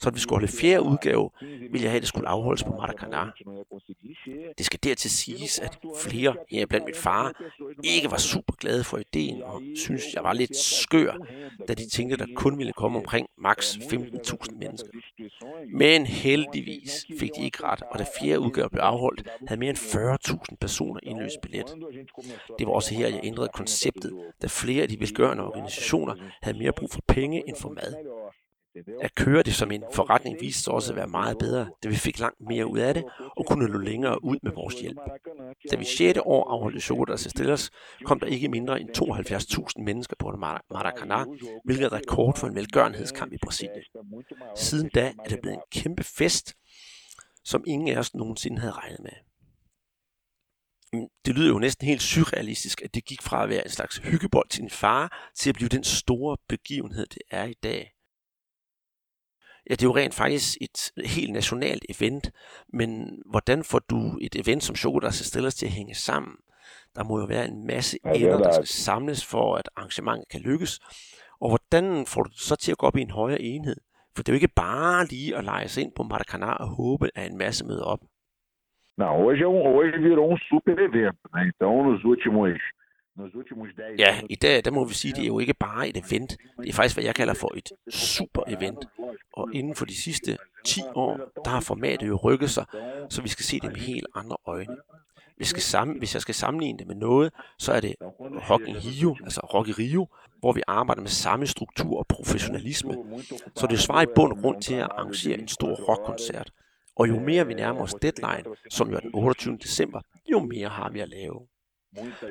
Så 0.00 0.08
at 0.08 0.14
vi 0.14 0.20
skulle 0.20 0.40
holde 0.40 0.52
fjerde 0.52 0.82
udgave, 0.82 1.30
ville 1.40 1.82
jeg 1.82 1.90
have, 1.90 1.96
at 1.96 2.02
det 2.02 2.08
skulle 2.08 2.28
afholdes 2.28 2.64
på 2.64 2.70
Maracanã. 2.70 3.24
Det 4.58 4.66
skal 4.66 4.78
dertil 4.84 5.10
siges, 5.10 5.58
at 5.58 5.78
flere, 5.98 6.36
her 6.50 6.66
blandt 6.66 6.86
mit 6.86 6.96
far, 6.96 7.32
ikke 7.84 8.10
var 8.10 8.16
super 8.18 8.54
glade 8.54 8.84
for 8.84 8.98
ideen, 8.98 9.42
og 9.42 9.62
synes 9.76 10.02
jeg 10.14 10.24
var 10.24 10.32
lidt 10.32 10.56
skør, 10.56 11.12
da 11.68 11.74
de 11.74 11.88
tænkte, 11.88 12.16
der 12.16 12.26
kun 12.36 12.58
ville 12.58 12.72
komme 12.72 12.98
omkring 12.98 13.26
maks 13.38 13.76
15.000 13.76 14.58
mennesker. 14.58 14.90
Men 15.72 16.06
heldigvis 16.06 17.06
fik 17.18 17.30
de 17.36 17.44
ikke 17.44 17.62
ret, 17.62 17.82
og 17.90 17.98
da 17.98 18.04
fjerde 18.20 18.40
udgave 18.40 18.70
blev 18.70 18.82
afholdt, 18.82 19.28
havde 19.46 19.58
mere 19.58 19.70
end 19.70 19.78
40.000 20.50 20.56
personer 20.60 21.00
indløst 21.02 21.40
billet. 21.42 21.74
Det 22.58 22.66
var 22.66 22.72
også 22.72 22.94
her, 22.94 23.08
jeg 23.08 23.20
ændrede 23.22 23.48
konceptet, 23.54 24.12
da 24.42 24.46
flere 24.46 24.82
af 24.82 24.88
de 24.88 25.00
velgørende 25.00 25.44
organisationer 25.44 26.14
havde 26.42 26.58
mere 26.58 26.72
brug 26.72 26.90
for 26.90 27.00
penge 27.08 27.42
end 27.48 27.56
for 27.56 27.68
mad. 27.68 27.94
At 29.02 29.14
køre 29.14 29.42
det 29.42 29.54
som 29.54 29.70
en 29.70 29.84
forretning 29.92 30.40
viste 30.40 30.62
sig 30.62 30.72
også 30.72 30.92
at 30.92 30.96
være 30.96 31.06
meget 31.06 31.38
bedre, 31.38 31.70
da 31.84 31.88
vi 31.88 31.94
fik 31.94 32.18
langt 32.18 32.40
mere 32.40 32.66
ud 32.66 32.78
af 32.78 32.94
det 32.94 33.04
og 33.36 33.46
kunne 33.46 33.68
nå 33.68 33.78
længere 33.78 34.24
ud 34.24 34.36
med 34.42 34.52
vores 34.52 34.74
hjælp. 34.74 34.98
Da 35.70 35.76
vi 35.76 35.84
6. 35.84 36.18
år 36.22 36.50
afholdte 36.50 36.80
Chocodas 36.80 37.26
Estillers, 37.26 37.70
kom 38.04 38.20
der 38.20 38.26
ikke 38.26 38.48
mindre 38.48 38.80
end 38.80 38.90
72.000 39.78 39.82
mennesker 39.82 40.16
på 40.18 40.28
Maracanã, 40.74 41.24
hvilket 41.64 41.84
er 41.84 41.92
rekord 41.92 42.36
for 42.36 42.46
en 42.46 42.54
velgørenhedskamp 42.54 43.32
i 43.32 43.38
Brasilien. 43.42 43.82
Siden 44.56 44.90
da 44.94 45.12
er 45.24 45.28
det 45.28 45.40
blevet 45.42 45.56
en 45.56 45.62
kæmpe 45.82 46.04
fest, 46.04 46.54
som 47.44 47.64
ingen 47.66 47.88
af 47.88 47.98
os 47.98 48.14
nogensinde 48.14 48.58
havde 48.58 48.72
regnet 48.72 49.00
med. 49.00 49.12
Det 51.26 51.34
lyder 51.34 51.48
jo 51.48 51.58
næsten 51.58 51.86
helt 51.86 52.02
surrealistisk, 52.02 52.82
at 52.82 52.94
det 52.94 53.04
gik 53.04 53.22
fra 53.22 53.42
at 53.42 53.48
være 53.48 53.64
en 53.64 53.70
slags 53.70 53.96
hyggebold 53.96 54.48
til 54.48 54.62
en 54.62 54.70
far, 54.70 55.30
til 55.36 55.50
at 55.50 55.54
blive 55.54 55.68
den 55.68 55.84
store 55.84 56.36
begivenhed, 56.48 57.06
det 57.06 57.22
er 57.30 57.44
i 57.44 57.54
dag. 57.62 57.93
Ja, 59.70 59.74
det 59.74 59.82
er 59.82 59.86
jo 59.86 59.96
rent 59.96 60.14
faktisk 60.14 60.58
et 60.60 60.92
helt 61.16 61.32
nationalt 61.32 61.84
event, 61.88 62.30
men 62.72 63.20
hvordan 63.30 63.64
får 63.64 63.78
du 63.78 64.18
et 64.20 64.34
event 64.42 64.62
som 64.62 64.76
Chocodas 64.76 65.14
Stillers 65.14 65.54
til 65.54 65.66
at 65.66 65.72
hænge 65.72 65.94
sammen? 65.94 66.36
Der 66.96 67.04
må 67.04 67.18
jo 67.20 67.26
være 67.26 67.48
en 67.48 67.66
masse 67.66 67.98
Ja, 68.04 68.10
er 68.10 68.14
ender, 68.14 68.38
der 68.38 68.52
skal 68.52 68.66
samles 68.66 69.26
for, 69.26 69.56
at 69.56 69.68
arrangementet 69.76 70.28
kan 70.28 70.40
lykkes. 70.40 70.80
Og 71.40 71.48
hvordan 71.48 72.06
får 72.06 72.22
du 72.22 72.28
det 72.28 72.40
så 72.40 72.56
til 72.56 72.72
at 72.72 72.78
gå 72.78 72.86
op 72.86 72.96
i 72.96 73.00
en 73.00 73.10
højere 73.10 73.42
enhed? 73.42 73.76
For 74.14 74.22
det 74.22 74.28
er 74.28 74.32
jo 74.32 74.40
ikke 74.42 74.54
bare 74.56 75.06
lige 75.06 75.36
at 75.36 75.44
lege 75.44 75.68
sig 75.68 75.82
ind 75.84 75.92
på 75.96 76.02
Maracanã 76.02 76.50
og 76.64 76.68
håbe, 76.68 77.10
at 77.14 77.30
en 77.30 77.38
masse 77.38 77.66
møder 77.66 77.84
op. 77.84 78.00
Não, 78.96 79.12
hoje, 79.24 79.42
é 79.42 79.46
um, 79.46 79.62
hoje 79.76 79.98
virou 79.98 80.32
um 80.32 80.38
super 80.38 80.78
evento, 80.78 81.24
né? 81.34 81.50
Então, 81.50 81.82
nos 81.82 82.04
últimos, 82.04 82.50
nos 82.50 82.54
últimos 82.54 82.60
10 82.60 82.83
Ja, 83.98 84.20
i 84.30 84.34
dag, 84.34 84.64
der 84.64 84.70
må 84.70 84.84
vi 84.84 84.94
sige, 84.94 85.12
det 85.12 85.22
er 85.22 85.26
jo 85.26 85.38
ikke 85.38 85.54
bare 85.54 85.88
et 85.88 85.96
event. 85.96 86.36
Det 86.58 86.68
er 86.68 86.72
faktisk, 86.72 86.96
hvad 86.96 87.04
jeg 87.04 87.14
kalder 87.14 87.34
for 87.34 87.52
et 87.56 87.72
super 87.94 88.42
event. 88.48 88.84
Og 89.32 89.54
inden 89.54 89.74
for 89.74 89.84
de 89.84 89.96
sidste 89.96 90.38
10 90.64 90.80
år, 90.94 91.20
der 91.44 91.50
har 91.50 91.60
formatet 91.60 92.08
jo 92.08 92.16
rykket 92.16 92.50
sig, 92.50 92.64
så 93.10 93.22
vi 93.22 93.28
skal 93.28 93.44
se 93.44 93.60
det 93.60 93.72
med 93.72 93.80
helt 93.80 94.06
andre 94.14 94.36
øjne. 94.46 94.76
Vi 95.38 95.44
skal 95.44 95.62
sammen, 95.62 95.98
hvis 95.98 96.14
jeg 96.14 96.22
skal 96.22 96.34
sammenligne 96.34 96.78
det 96.78 96.86
med 96.86 96.94
noget, 96.94 97.32
så 97.58 97.72
er 97.72 97.80
det 97.80 97.94
Rock 98.50 98.68
in 98.68 98.76
Rio, 98.76 99.16
altså 99.24 99.40
Rock 99.40 99.68
i 99.68 99.72
Rio, 99.72 100.06
hvor 100.40 100.52
vi 100.52 100.62
arbejder 100.66 101.02
med 101.02 101.10
samme 101.10 101.46
struktur 101.46 101.98
og 101.98 102.06
professionalisme. 102.06 102.94
Så 103.54 103.66
det 103.66 103.78
svarer 103.78 104.02
i 104.02 104.06
bund 104.14 104.32
og 104.32 104.38
grund 104.38 104.62
til 104.62 104.74
at 104.74 104.82
arrangere 104.90 105.38
en 105.38 105.48
stor 105.48 105.74
rockkoncert. 105.74 106.50
Og 106.96 107.08
jo 107.08 107.20
mere 107.20 107.46
vi 107.46 107.54
nærmer 107.54 107.80
os 107.80 107.94
deadline, 107.94 108.44
som 108.70 108.90
jo 108.90 108.96
er 108.96 109.00
den 109.00 109.10
28. 109.14 109.56
december, 109.56 110.00
jo 110.32 110.38
mere 110.38 110.68
har 110.68 110.90
vi 110.90 111.00
at 111.00 111.08
lave. 111.08 111.40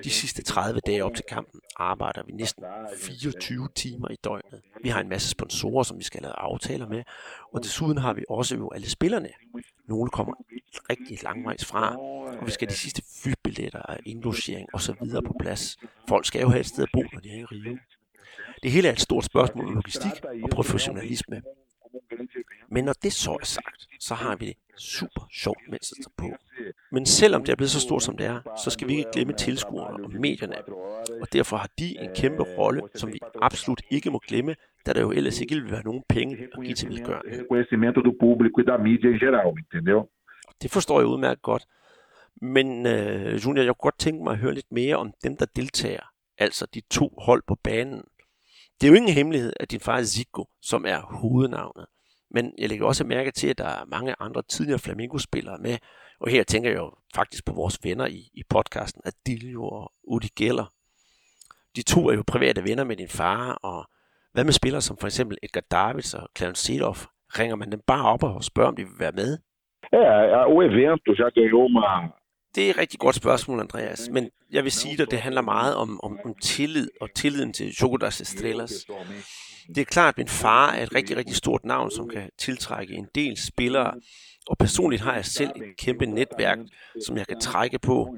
De 0.04 0.10
sidste 0.10 0.44
30 0.44 0.80
dage 0.80 1.04
op 1.04 1.16
til 1.16 1.26
kampen 1.30 1.62
arbejder 1.76 2.24
vi 2.26 2.32
næsten 2.32 2.64
24 2.98 3.70
timer 3.76 4.12
i 4.12 4.16
døgnet. 4.24 4.62
Vi 4.84 4.90
har 4.90 5.02
en 5.02 5.10
masse 5.10 5.30
sponsorer, 5.30 5.84
som 5.84 6.00
vi 6.00 6.04
skal 6.04 6.22
lave 6.22 6.34
aftaler 6.40 6.88
med, 6.88 7.04
og 7.54 7.64
desuden 7.64 7.98
har 7.98 8.14
vi 8.14 8.24
også 8.30 8.56
jo 8.56 8.70
alle 8.70 8.90
spillerne. 8.90 9.30
Nogle 9.88 10.10
kommer 10.10 10.34
rigtig 10.90 11.24
langvejs 11.24 11.66
fra, 11.66 11.98
og 12.40 12.46
vi 12.46 12.52
skal 12.52 12.68
have 12.68 12.74
de 12.74 12.78
sidste 12.78 13.04
flybilletter 13.24 13.80
og 13.80 13.98
indlogering 14.06 14.68
og 14.74 14.82
så 14.82 14.96
videre 15.02 15.22
på 15.24 15.36
plads. 15.40 15.78
Folk 16.08 16.26
skal 16.26 16.42
jo 16.42 16.50
have 16.50 16.60
et 16.60 16.68
sted 16.68 16.84
at 16.84 16.90
bo, 16.94 17.02
når 17.14 17.20
de 17.20 17.30
er 17.30 17.38
i 17.38 17.46
Rio. 17.46 17.78
Det 18.64 18.72
hele 18.72 18.88
er 18.88 18.92
et 18.92 19.02
stort 19.02 19.26
spørgsmål 19.26 19.68
om 19.68 19.74
logistik 19.74 20.26
og 20.44 20.50
professionalisme. 20.50 21.42
Men 22.70 22.84
når 22.84 22.94
det 23.04 23.14
så 23.14 23.32
er 23.32 23.46
sagt, 23.46 23.88
så 24.00 24.14
har 24.14 24.36
vi 24.36 24.46
det 24.46 24.56
super 24.78 25.28
sjovt, 25.32 25.60
mens 25.70 25.90
det 25.90 26.08
på. 26.18 26.26
Men 26.92 27.06
selvom 27.06 27.44
det 27.44 27.52
er 27.52 27.56
blevet 27.56 27.72
så 27.72 27.80
stort 27.80 28.04
som 28.04 28.18
det 28.18 28.26
er, 28.26 28.40
så 28.64 28.70
skal 28.70 28.88
vi 28.88 28.94
ikke 28.98 29.12
glemme 29.14 29.34
tilskuerne 29.34 30.04
og 30.04 30.12
medierne. 30.12 30.56
Og 31.22 31.34
derfor 31.34 31.58
har 31.58 31.70
de 31.80 32.00
en 32.00 32.10
kæmpe 32.16 32.44
rolle, 32.44 32.82
som 32.96 33.14
vi 33.14 33.20
absolut 33.42 33.82
ikke 33.90 34.12
må 34.12 34.20
glemme, 34.28 34.56
da 34.86 34.94
der 34.94 35.02
jo 35.02 35.12
ellers 35.12 35.42
ikke 35.42 35.56
vil 35.56 35.72
være 35.72 35.84
nogen 35.84 36.04
penge 36.10 36.48
at 36.54 36.64
give 36.64 36.76
til 36.76 36.88
e 36.88 37.04
entendeu? 39.58 40.04
Det 40.62 40.72
forstår 40.72 41.00
jeg 41.00 41.08
udmærket 41.08 41.42
godt. 41.42 41.64
Men 42.42 42.86
øh, 42.86 43.46
Junior, 43.46 43.64
jeg 43.64 43.76
kunne 43.76 43.88
godt 43.90 44.00
tænke 44.00 44.24
mig 44.24 44.32
at 44.32 44.40
høre 44.40 44.54
lidt 44.54 44.72
mere 44.72 44.96
om 44.96 45.14
dem, 45.24 45.38
der 45.38 45.46
deltager. 45.56 46.06
Altså 46.38 46.68
de 46.74 46.82
to 46.92 47.14
hold 47.18 47.44
på 47.48 47.56
banen. 47.56 48.04
Det 48.82 48.88
er 48.88 48.92
jo 48.92 48.96
ingen 48.96 49.14
hemmelighed, 49.14 49.54
at 49.60 49.72
din 49.72 49.80
far 49.80 49.98
er 49.98 50.04
Zico, 50.04 50.46
som 50.62 50.86
er 50.86 51.00
hovednavnet. 51.02 51.86
Men 52.32 52.54
jeg 52.58 52.70
lægger 52.70 52.86
også 52.86 53.04
mærke 53.04 53.32
til, 53.32 53.48
at 53.48 53.58
der 53.58 53.66
er 53.66 53.86
mange 53.86 54.16
andre 54.20 54.42
tidligere 54.42 54.80
Flamengo-spillere 54.80 55.58
med. 55.58 55.78
Og 56.20 56.30
her 56.30 56.44
tænker 56.44 56.70
jeg 56.70 56.78
jo 56.78 56.92
faktisk 57.16 57.46
på 57.46 57.54
vores 57.54 57.80
venner 57.84 58.06
i, 58.06 58.20
i 58.34 58.44
podcasten, 58.50 59.02
Adilio 59.06 59.64
og 59.68 59.92
Udi 60.04 60.28
Geller. 60.38 60.74
De 61.76 61.82
to 61.82 62.10
er 62.10 62.16
jo 62.16 62.24
private 62.28 62.64
venner 62.64 62.84
med 62.84 62.96
din 62.96 63.10
far, 63.10 63.52
og 63.54 63.86
hvad 64.34 64.44
med 64.44 64.54
spillere 64.54 64.82
som 64.82 64.98
for 64.98 65.08
eksempel 65.08 65.38
Edgar 65.44 65.64
Davids 65.72 66.14
og 66.14 66.30
Clarence 66.38 66.66
Seedorf? 66.66 67.06
Ringer 67.40 67.56
man 67.56 67.72
dem 67.72 67.82
bare 67.88 68.06
op 68.14 68.24
og 68.24 68.44
spørger, 68.44 68.70
om 68.70 68.76
de 68.76 68.84
vil 68.84 69.00
være 69.00 69.12
med? 69.12 69.38
É, 69.94 70.46
o 70.54 70.56
evento 70.70 71.10
já 71.20 71.28
ganhou 71.36 71.66
uma, 71.66 72.10
det 72.56 72.66
er 72.66 72.70
et 72.70 72.78
rigtig 72.78 73.00
godt 73.00 73.16
spørgsmål, 73.16 73.60
Andreas, 73.60 74.10
men 74.12 74.30
jeg 74.52 74.64
vil 74.64 74.72
sige 74.72 75.02
at 75.02 75.12
det 75.12 75.20
handler 75.20 75.42
meget 75.42 75.76
om, 75.76 76.00
om, 76.04 76.20
om 76.26 76.36
tillid 76.42 76.90
og 77.02 77.10
tilliden 77.16 77.54
til 77.54 77.76
Jogodas 77.82 78.22
Estrellas. 78.22 78.86
Det 79.68 79.78
er 79.78 79.86
klart, 79.86 80.14
at 80.14 80.18
min 80.18 80.28
far 80.28 80.72
er 80.72 80.84
et 80.84 80.96
rigtig, 80.96 81.18
rigtig 81.18 81.36
stort 81.36 81.66
navn, 81.66 81.92
som 81.92 82.10
kan 82.10 82.30
tiltrække 82.40 82.94
en 82.94 83.08
del 83.16 83.38
spillere, 83.38 83.94
og 84.48 84.58
personligt 84.58 85.02
har 85.02 85.16
jeg 85.16 85.26
selv 85.26 85.50
et 85.56 85.78
kæmpe 85.78 86.06
netværk, 86.06 86.58
som 87.06 87.18
jeg 87.18 87.28
kan 87.28 87.40
trække 87.40 87.80
på. 87.80 88.18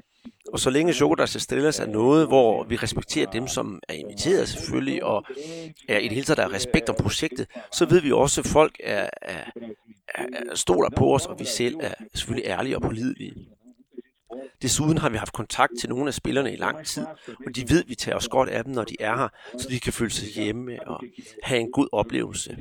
Og 0.52 0.60
så 0.60 0.70
længe 0.70 0.94
Jogodas 1.00 1.36
Estrellas 1.36 1.80
er 1.80 1.86
noget, 1.86 2.26
hvor 2.26 2.64
vi 2.64 2.76
respekterer 2.76 3.30
dem, 3.30 3.48
som 3.48 3.80
er 3.88 3.94
inviteret 3.94 4.48
selvfølgelig, 4.48 5.04
og 5.04 5.24
er 5.88 5.98
i 5.98 6.02
det 6.02 6.12
hele 6.12 6.24
taget 6.24 6.38
der 6.38 6.44
er 6.44 6.52
respekt 6.52 6.88
om 6.88 6.96
projektet, 7.00 7.46
så 7.72 7.86
ved 7.86 8.00
vi 8.00 8.12
også, 8.12 8.40
at 8.40 8.46
folk 8.46 8.76
er, 8.84 9.10
er, 9.22 9.44
er, 10.14 10.24
stoler 10.54 10.90
på 10.96 11.14
os, 11.14 11.26
og 11.26 11.38
vi 11.38 11.44
selv 11.44 11.76
er 11.80 11.94
selvfølgelig 12.14 12.48
ærlige 12.50 12.76
og 12.76 12.82
pålidelige. 12.82 13.55
Desuden 14.62 14.98
har 14.98 15.08
vi 15.08 15.16
haft 15.16 15.32
kontakt 15.32 15.72
til 15.80 15.88
nogle 15.88 16.08
af 16.08 16.14
spillerne 16.14 16.52
i 16.52 16.56
lang 16.56 16.86
tid, 16.86 17.06
og 17.46 17.56
de 17.56 17.70
ved, 17.70 17.82
at 17.82 17.88
vi 17.88 17.94
tager 17.94 18.16
os 18.16 18.28
godt 18.28 18.48
af 18.48 18.64
dem, 18.64 18.74
når 18.74 18.84
de 18.84 18.96
er 19.00 19.16
her, 19.16 19.28
så 19.58 19.68
de 19.68 19.80
kan 19.80 19.92
føle 19.92 20.10
sig 20.10 20.28
hjemme 20.28 20.88
og 20.88 21.02
have 21.42 21.60
en 21.60 21.72
god 21.72 21.88
oplevelse. 21.92 22.56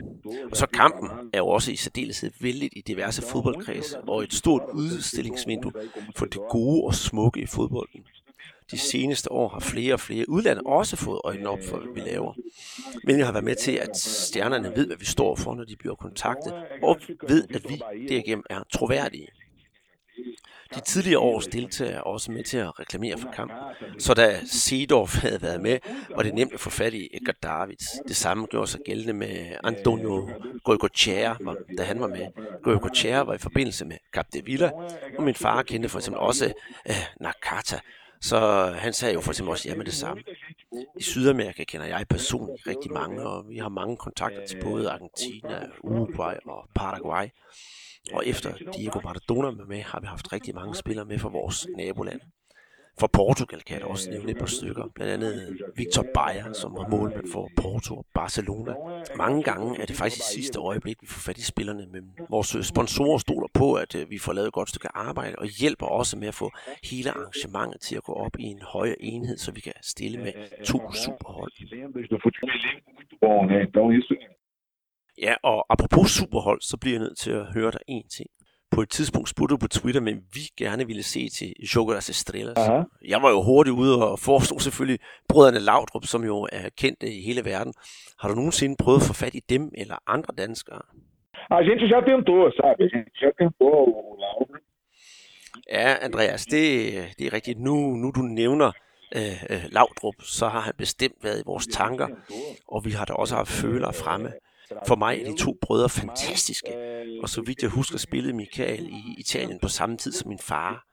Og 0.52 0.58
så 0.58 0.68
kampen 0.68 1.10
er 1.34 1.38
jo 1.38 1.48
også 1.48 1.72
i 1.72 1.76
særdeleshed 1.76 2.32
vældigt 2.40 2.74
i 2.78 2.82
diverse 2.82 3.22
fodboldkredse 3.22 4.02
og 4.02 4.24
et 4.24 4.34
stort 4.34 4.64
udstillingsvindue 4.74 5.72
for 6.16 6.26
det 6.26 6.42
gode 6.50 6.84
og 6.84 6.96
smukke 6.96 7.42
i 7.42 7.46
fodbolden. 7.46 8.06
De 8.72 8.78
seneste 8.78 9.32
år 9.32 9.48
har 9.50 9.60
flere 9.60 9.94
og 9.94 10.00
flere 10.00 10.30
udlande 10.30 10.62
også 10.66 10.96
fået 10.96 11.22
øjnene 11.24 11.50
op 11.50 11.60
for, 11.70 11.78
hvad 11.78 11.94
vi 11.94 12.00
laver. 12.00 12.34
Men 13.04 13.18
jeg 13.18 13.26
har 13.26 13.34
været 13.34 13.46
med 13.46 13.56
til, 13.56 13.72
at 13.72 13.98
stjernerne 13.98 14.72
ved, 14.76 14.88
hvad 14.88 14.98
vi 14.98 15.06
står 15.06 15.36
for, 15.36 15.56
når 15.56 15.64
de 15.64 15.76
bliver 15.76 15.96
kontaktet, 15.96 16.54
og 16.84 17.00
ved, 17.28 17.48
at 17.50 17.70
vi 17.70 17.82
derigennem 18.10 18.44
er 18.50 18.64
troværdige. 18.74 19.28
De 20.76 20.80
tidligere 20.80 21.20
års 21.20 21.48
deltagere 21.48 21.94
er 21.94 22.02
også 22.02 22.32
med 22.32 22.44
til 22.44 22.58
at 22.58 22.80
reklamere 22.80 23.18
for 23.18 23.32
kampen. 23.32 23.58
Så 24.00 24.14
da 24.14 24.40
Seedorf 24.46 25.16
havde 25.16 25.42
været 25.42 25.62
med, 25.62 25.80
var 26.16 26.24
det 26.24 26.34
nemt 26.34 26.54
at 26.54 26.60
få 26.60 26.70
fat 26.70 26.94
i 26.94 27.10
Edgar 27.14 27.36
Davids. 27.44 27.86
Det 28.08 28.16
samme 28.16 28.46
gjorde 28.46 28.68
sig 28.68 28.80
gældende 28.86 29.14
med 29.14 29.56
Antonio 29.64 30.30
Goicoechea, 30.64 31.34
da 31.78 31.84
han 31.84 32.00
var 32.00 32.08
med. 32.08 32.28
Goicoechea 32.64 33.20
var 33.20 33.34
i 33.34 33.38
forbindelse 33.38 33.86
med 33.86 33.98
Cap 34.14 34.26
de 34.34 34.46
Villa, 34.46 34.72
og 35.18 35.24
min 35.24 35.36
far 35.36 35.64
kendte 35.64 35.90
for 35.90 36.00
eksempel 36.00 36.20
også 36.20 36.54
eh, 36.86 36.96
Nakata, 37.20 37.80
så 38.22 38.66
han 38.78 38.94
sagde 38.94 39.14
jo 39.14 39.22
for 39.22 39.32
eksempel 39.32 39.52
også 39.52 39.70
ja 39.70 39.76
med 39.76 39.86
det 39.86 39.94
samme. 39.94 40.24
I 41.00 41.04
Sydamerika 41.04 41.64
kender 41.64 41.88
jeg 41.88 42.06
personligt 42.10 42.68
rigtig 42.68 42.92
mange, 42.92 43.22
og 43.24 43.50
vi 43.50 43.58
har 43.58 43.70
mange 43.70 43.98
kontakter 43.98 44.46
til 44.48 44.62
både 44.62 44.90
Argentina, 44.90 45.68
Uruguay 45.84 46.36
og 46.46 46.70
Paraguay. 46.76 47.28
Og 48.14 48.28
efter 48.28 48.54
Diego 48.76 49.00
Maradona 49.04 49.52
med 49.52 49.66
med, 49.66 49.82
har 49.82 50.00
vi 50.00 50.08
haft 50.08 50.34
rigtig 50.34 50.56
mange 50.56 50.76
spillere 50.76 51.06
med 51.06 51.20
fra 51.20 51.30
vores 51.30 51.68
naboland. 51.78 52.22
For 53.00 53.08
Portugal 53.08 53.62
kan 53.62 53.78
jeg 53.80 53.86
også 53.86 54.10
nævne 54.12 54.32
et 54.32 54.38
par 54.38 54.46
stykker. 54.46 54.84
Blandt 54.96 55.14
andet 55.14 55.58
Victor 55.76 56.06
Bayer, 56.14 56.54
som 56.54 56.76
var 56.78 56.88
målmand 56.88 57.28
for 57.32 57.50
Porto 57.62 57.96
og 57.98 58.06
Barcelona. 58.14 58.74
Mange 59.18 59.44
gange 59.44 59.82
er 59.82 59.86
det 59.86 59.96
faktisk 59.96 60.22
i 60.22 60.34
sidste 60.36 60.60
øjeblik, 60.60 60.98
vi 61.02 61.08
får 61.08 61.20
fat 61.28 61.38
i 61.38 61.46
spillerne. 61.46 61.86
Men 61.94 62.04
vores 62.30 62.58
sponsorer 62.62 63.18
stoler 63.18 63.48
på, 63.54 63.74
at 63.74 63.96
øh, 63.96 64.10
vi 64.10 64.18
får 64.18 64.34
lavet 64.34 64.48
et 64.48 64.54
godt 64.54 64.70
stykke 64.70 64.88
arbejde, 65.08 65.36
og 65.38 65.48
hjælper 65.60 65.86
også 65.86 66.18
med 66.18 66.28
at 66.28 66.34
få 66.34 66.52
hele 66.92 67.10
arrangementet 67.12 67.82
til 67.82 67.96
at 67.96 68.04
gå 68.04 68.14
op 68.14 68.36
i 68.40 68.44
en 68.44 68.62
højere 68.62 69.02
enhed, 69.02 69.38
så 69.38 69.52
vi 69.52 69.62
kan 69.62 69.74
stille 69.82 70.18
med 70.26 70.34
to 70.66 70.80
superhold. 71.06 71.52
Ja, 75.22 75.34
og 75.44 75.66
apropos 75.70 76.12
superhold, 76.12 76.62
så 76.62 76.78
bliver 76.78 76.96
jeg 76.96 77.04
nødt 77.04 77.18
til 77.18 77.32
at 77.32 77.46
høre 77.54 77.72
dig 77.72 77.80
en 77.88 78.08
ting. 78.18 78.30
På 78.72 78.82
et 78.82 78.90
tidspunkt 78.90 79.30
spurgte 79.30 79.54
du 79.54 79.58
på 79.58 79.68
Twitter, 79.68 80.02
men 80.02 80.16
vi 80.34 80.44
gerne 80.58 80.88
ville 80.88 81.04
se 81.04 81.30
til 81.30 81.54
Jokeras 81.76 82.10
Estrellas. 82.10 82.58
Aha. 82.58 82.82
Jeg 83.06 83.22
var 83.22 83.30
jo 83.30 83.42
hurtigt 83.42 83.74
ude 83.74 83.94
og 84.12 84.20
forestod 84.20 84.60
selvfølgelig 84.60 85.00
brødrene 85.30 85.60
Laudrup, 85.60 86.06
som 86.06 86.24
jo 86.24 86.48
er 86.52 86.70
kendt 86.78 87.04
i 87.04 87.22
hele 87.22 87.46
verden. 87.46 87.74
Har 88.20 88.30
du 88.30 88.36
nogensinde 88.36 88.76
prøvet 88.84 89.00
at 89.02 89.08
få 89.08 89.14
fat 89.14 89.36
i 89.36 89.42
dem 89.50 89.72
eller 89.78 89.96
andre 90.08 90.34
danskere? 90.38 90.82
A 91.50 91.62
gente 91.70 91.86
já 91.94 92.00
tentou, 92.10 92.52
sabe? 92.60 92.84
A 92.86 92.90
gente 92.96 93.12
já 93.24 93.30
tentou 93.40 93.76
o 94.00 94.16
Laudrup. 94.24 94.50
Ja, 95.70 95.96
Andreas, 96.02 96.46
det, 96.46 96.64
det 97.20 97.28
er 97.28 97.34
rigtigt. 97.34 97.60
Nu, 97.60 97.76
nu 97.76 98.12
du 98.16 98.22
nævner 98.22 98.72
øh, 99.16 99.44
øh, 99.50 99.64
Laudrup, 99.72 100.16
så 100.20 100.48
har 100.48 100.60
han 100.60 100.74
bestemt 100.78 101.24
været 101.24 101.40
i 101.40 101.44
vores 101.46 101.68
tanker, 101.68 102.08
og 102.68 102.86
vi 102.86 102.92
har 102.92 103.06
da 103.06 103.14
også 103.14 103.36
haft 103.36 103.50
følere 103.50 103.94
fremme. 103.94 104.30
For 104.88 104.96
mig 104.96 105.22
er 105.22 105.32
de 105.32 105.38
to 105.38 105.58
brødre 105.62 105.90
fantastiske, 105.90 106.70
og 107.22 107.30
så 107.30 107.42
vidt 107.42 107.62
jeg 107.62 107.70
husker 107.70 107.98
spillede 107.98 108.34
Michael 108.34 108.88
i 108.88 109.16
Italien 109.18 109.60
på 109.62 109.68
samme 109.68 109.98
tid 109.98 110.12
som 110.12 110.30
min 110.30 110.40
far. 110.40 110.86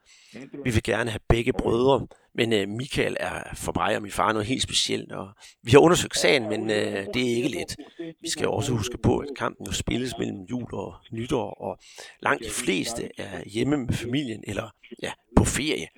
Vi 0.65 0.71
vil 0.71 0.83
gerne 0.83 1.11
have 1.11 1.21
begge 1.29 1.53
brødre, 1.53 2.07
men 2.35 2.53
øh, 2.53 2.69
Michael 2.69 3.17
er 3.21 3.55
for 3.55 3.73
mig 3.77 3.97
og 3.97 4.03
min 4.03 4.11
far 4.11 4.33
noget 4.33 4.47
helt 4.47 4.63
specielt. 4.63 5.13
Og 5.13 5.29
vi 5.63 5.71
har 5.71 5.79
undersøgt 5.79 6.17
sagen, 6.17 6.49
men 6.49 6.71
øh, 6.71 7.07
det 7.15 7.23
er 7.23 7.37
ikke 7.37 7.49
let. 7.49 7.77
Vi 8.21 8.31
skal 8.31 8.49
også 8.49 8.73
huske 8.73 8.99
på, 8.99 9.19
at 9.19 9.29
kampen 9.37 9.67
jo 9.67 9.73
spilles 9.73 10.19
mellem 10.19 10.41
jul 10.51 10.75
og 10.75 10.95
nytår, 11.13 11.51
og 11.51 11.79
langt 12.23 12.45
de 12.45 12.51
fleste 12.51 13.11
er 13.19 13.43
hjemme 13.47 13.77
med 13.77 13.95
familien 13.95 14.45
eller 14.47 14.71
ja, 15.03 15.13
på 15.37 15.45
ferie. 15.45 15.89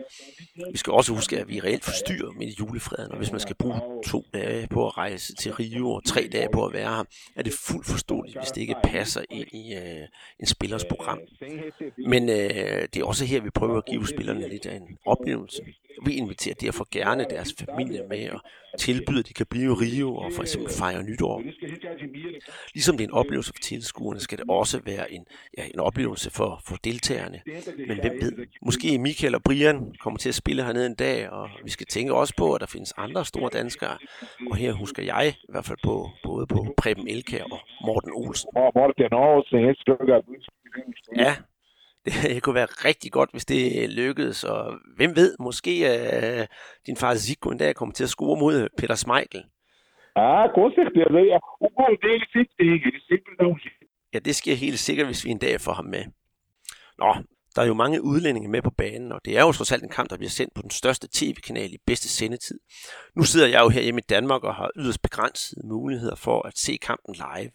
Vi 0.73 0.79
skal 0.79 0.93
også 0.93 1.15
huske, 1.15 1.39
at 1.39 1.49
vi 1.49 1.61
reelt 1.61 1.85
forstyrrer 1.85 2.33
med 2.33 2.47
julefreden, 2.47 3.13
og 3.13 3.19
hvis 3.19 3.31
man 3.31 3.41
skal 3.41 3.57
bruge 3.57 3.81
to 4.07 4.25
dage 4.35 4.67
på 4.67 4.87
at 4.87 4.97
rejse 4.99 5.35
til 5.35 5.53
Rio 5.53 5.91
og 5.91 6.05
tre 6.05 6.29
dage 6.33 6.49
på 6.53 6.67
at 6.67 6.73
være 6.73 6.97
her, 6.97 7.05
er 7.37 7.43
det 7.43 7.53
fuldt 7.67 7.87
forståeligt, 7.87 8.39
hvis 8.39 8.51
det 8.51 8.61
ikke 8.61 8.77
passer 8.85 9.21
ind 9.31 9.49
i 9.53 9.75
øh, 9.75 10.09
en 10.41 10.47
spillers 10.47 10.85
program. 10.85 11.19
Men 12.09 12.29
øh, 12.29 12.89
det 12.95 12.97
er 12.97 13.05
også 13.05 13.25
her, 13.25 13.41
vi 13.41 13.51
prøver 13.51 13.79
at 13.79 13.87
give 13.87 14.07
spillerne 14.07 14.49
lidt 14.49 14.67
af 14.67 14.77
en 14.77 14.99
oplevelse. 15.07 15.63
Vi 16.07 16.13
inviterer 16.13 16.55
derfor 16.55 16.87
gerne 16.91 17.27
deres 17.31 17.55
familie 17.59 18.03
med 18.09 18.31
og 18.31 18.41
tilbyder, 18.79 19.19
at 19.19 19.29
de 19.29 19.35
kan 19.35 19.47
blive 19.47 19.65
i 19.65 19.75
Rio 19.75 20.17
og 20.17 20.33
for 20.33 20.43
eksempel 20.43 20.73
fejre 20.79 21.03
nytår. 21.03 21.43
Ligesom 22.75 22.97
det 22.97 23.05
er 23.05 23.09
en 23.09 23.15
oplevelse 23.15 23.53
for 23.57 23.63
tilskuerne, 23.63 24.21
skal 24.21 24.39
det 24.39 24.47
også 24.49 24.81
være 24.85 25.13
en, 25.13 25.27
ja, 25.59 25.65
en 25.75 25.81
oplevelse 25.81 26.31
for, 26.31 26.61
for 26.69 26.77
deltagerne. 26.77 27.41
Men 27.89 28.01
hvem 28.01 28.13
ved, 28.21 28.47
måske 28.63 28.99
Michael 28.99 29.35
og 29.35 29.43
Brian 29.43 29.95
kommer 30.01 30.19
til 30.19 30.29
at 30.29 30.35
spille 30.35 30.65
hernede 30.65 30.87
en 30.87 30.95
dag, 30.95 31.31
og 31.31 31.51
vi 31.65 31.71
skal 31.71 31.87
tænke 31.87 32.15
også 32.15 32.35
på, 32.37 32.55
at 32.55 32.61
der 32.61 32.67
findes 32.67 32.93
andre 32.97 33.25
store 33.25 33.51
danskere. 33.53 33.99
Og 34.51 34.57
her 34.57 34.73
husker 34.73 35.03
jeg 35.03 35.35
i 35.43 35.47
hvert 35.49 35.65
fald 35.65 35.79
på 35.85 36.11
både 36.25 36.47
på 36.47 36.75
Preben 36.77 37.09
Elkær 37.09 37.45
og 37.45 37.59
Morten 37.87 38.11
Olsen. 38.15 38.51
Ja, 41.17 41.37
det 42.35 42.43
kunne 42.43 42.55
være 42.55 42.67
rigtig 42.89 43.13
godt, 43.13 43.31
hvis 43.33 43.45
det 43.45 43.91
lykkedes, 43.91 44.45
og 44.45 44.79
hvem 44.97 45.17
ved, 45.17 45.37
måske 45.41 45.73
uh, 45.91 46.45
din 46.87 46.97
far 46.97 47.15
Zico 47.15 47.51
en 47.51 47.59
dag 47.59 47.75
kommer 47.75 47.93
til 47.93 48.05
at 48.05 48.11
score 48.11 48.39
mod 48.41 48.69
Peter 48.79 48.95
Schmeichel. 48.95 49.45
Ah, 50.17 50.49
jeito. 53.17 53.57
Ja, 54.15 54.19
det 54.19 54.35
sker 54.37 54.55
helt 54.55 54.79
sikkert, 54.79 55.07
hvis 55.07 55.25
vi 55.25 55.31
en 55.31 55.39
dag 55.39 55.61
får 55.61 55.73
ham 55.73 55.85
med. 55.85 56.05
Nå, 56.99 57.15
der 57.57 57.63
er 57.63 57.67
jo 57.67 57.75
mange 57.75 58.03
udlændinge 58.03 58.49
med 58.49 58.63
på 58.63 58.71
banen, 58.71 59.13
og 59.13 59.21
det 59.25 59.39
er 59.39 59.43
jo 59.43 59.53
trods 59.53 59.73
alt 59.73 59.83
en 59.83 59.89
kamp, 59.89 60.11
der 60.11 60.17
bliver 60.17 60.31
sendt 60.31 60.55
på 60.55 60.63
den 60.63 60.71
største 60.71 61.09
tv-kanal 61.13 61.73
i 61.73 61.79
bedste 61.87 62.09
sendetid. 62.09 62.59
Nu 63.17 63.23
sidder 63.23 63.49
jeg 63.49 63.61
jo 63.65 63.69
her 63.69 63.83
hjemme 63.83 64.01
i 64.01 64.09
Danmark 64.09 64.45
og 64.45 64.55
har 64.55 64.71
yderst 64.77 65.03
begrænsede 65.03 65.67
muligheder 65.67 66.17
for 66.17 66.47
at 66.47 66.59
se 66.59 66.79
kampen 66.83 67.15
live. 67.15 67.51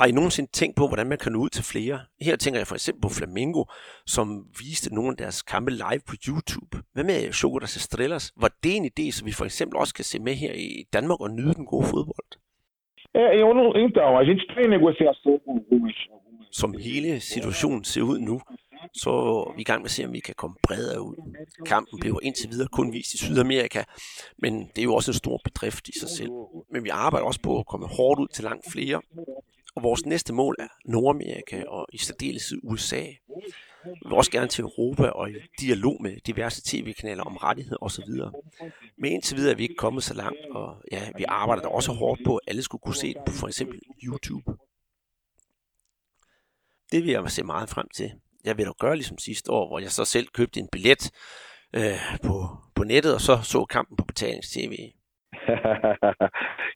Har 0.00 0.06
I 0.06 0.12
nogensinde 0.12 0.50
tænkt 0.50 0.76
på, 0.76 0.84
hvordan 0.86 1.06
man 1.06 1.18
kan 1.18 1.32
nå 1.32 1.38
ud 1.38 1.48
til 1.48 1.64
flere? 1.72 1.98
Her 2.20 2.36
tænker 2.36 2.60
jeg 2.60 2.66
for 2.66 2.74
eksempel 2.74 3.02
på 3.02 3.12
Flamingo, 3.18 3.62
som 4.06 4.26
viste 4.62 4.94
nogle 4.94 5.10
af 5.10 5.16
deres 5.16 5.42
kampe 5.42 5.70
live 5.70 6.02
på 6.08 6.14
YouTube. 6.28 6.72
Hvad 6.94 7.04
med 7.04 7.32
Chocodas 7.32 7.76
Estrellas? 7.76 8.32
Var 8.42 8.50
det 8.62 8.76
en 8.76 8.86
idé, 8.92 9.06
som 9.16 9.26
vi 9.26 9.32
for 9.32 9.44
eksempel 9.44 9.76
også 9.82 9.94
kan 9.94 10.04
se 10.04 10.18
med 10.18 10.34
her 10.34 10.52
i 10.52 10.84
Danmark 10.92 11.20
og 11.20 11.30
nyde 11.30 11.54
den 11.54 11.66
gode 11.66 11.86
fodbold? 11.92 12.30
É, 13.20 13.24
eu 13.40 13.48
não, 13.58 13.68
então, 13.86 14.10
a 14.22 14.24
gente 14.30 14.44
tem 14.54 14.66
negociação 14.78 15.32
com 15.44 15.52
algumas, 15.58 15.96
algumas... 16.14 16.46
Som 16.60 16.74
hele 16.86 17.20
situationen 17.20 17.84
ser 17.84 18.02
ud 18.02 18.18
nu, 18.18 18.40
så 18.94 19.10
er 19.48 19.54
vi 19.56 19.60
i 19.60 19.64
gang 19.64 19.80
med 19.80 19.90
at 19.90 19.90
se, 19.90 20.04
om 20.04 20.12
vi 20.12 20.20
kan 20.20 20.34
komme 20.34 20.56
bredere 20.62 21.02
ud. 21.02 21.16
Kampen 21.66 22.00
bliver 22.00 22.20
indtil 22.22 22.50
videre 22.50 22.68
kun 22.68 22.92
vist 22.92 23.14
i 23.14 23.18
Sydamerika, 23.18 23.82
men 24.38 24.52
det 24.72 24.78
er 24.78 24.88
jo 24.90 24.94
også 24.94 25.10
en 25.10 25.22
stor 25.24 25.40
bedrift 25.44 25.88
i 25.88 25.98
sig 25.98 26.08
selv. 26.08 26.30
Men 26.72 26.84
vi 26.84 26.88
arbejder 26.88 27.26
også 27.26 27.42
på 27.42 27.58
at 27.58 27.66
komme 27.66 27.86
hårdt 27.86 28.20
ud 28.20 28.28
til 28.28 28.44
langt 28.44 28.66
flere, 28.72 29.00
og 29.74 29.82
vores 29.82 30.06
næste 30.06 30.32
mål 30.32 30.56
er 30.58 30.68
Nordamerika 30.84 31.64
og 31.64 31.86
i 31.92 31.98
særdeleshed 31.98 32.58
USA. 32.62 33.02
Vi 33.84 33.90
vil 34.04 34.12
også 34.12 34.30
gerne 34.30 34.48
til 34.48 34.62
Europa 34.62 35.06
og 35.08 35.30
i 35.30 35.34
dialog 35.60 36.02
med 36.02 36.16
diverse 36.26 36.62
tv-kanaler 36.64 37.22
om 37.22 37.36
rettigheder 37.36 37.82
osv. 37.82 38.04
Men 38.98 39.12
indtil 39.12 39.36
videre 39.36 39.52
er 39.52 39.56
vi 39.56 39.62
ikke 39.62 39.74
kommet 39.74 40.04
så 40.04 40.14
langt, 40.14 40.40
og 40.50 40.82
ja, 40.92 41.08
vi 41.16 41.24
arbejder 41.28 41.62
da 41.62 41.68
også 41.68 41.92
hårdt 41.92 42.20
på, 42.24 42.36
at 42.36 42.50
alle 42.50 42.62
skulle 42.62 42.82
kunne 42.82 42.96
se 42.96 43.14
det 43.14 43.22
på 43.26 43.32
for 43.32 43.48
eksempel 43.48 43.80
YouTube. 44.02 44.52
Det 46.92 47.04
vil 47.04 47.10
jeg 47.10 47.30
se 47.30 47.42
meget 47.42 47.68
frem 47.68 47.88
til. 47.94 48.10
Jeg 48.44 48.58
vil 48.58 48.66
dog 48.66 48.76
gøre 48.80 48.96
ligesom 48.96 49.18
sidste 49.18 49.50
år, 49.50 49.68
hvor 49.68 49.78
jeg 49.78 49.92
så 49.92 50.04
selv 50.04 50.26
købte 50.26 50.60
en 50.60 50.68
billet 50.72 51.10
øh, 51.72 51.98
på, 52.22 52.48
på 52.74 52.84
nettet, 52.84 53.14
og 53.14 53.20
så 53.20 53.40
så 53.42 53.64
kampen 53.64 53.96
på 53.96 54.04
betalings-tv 54.04 54.92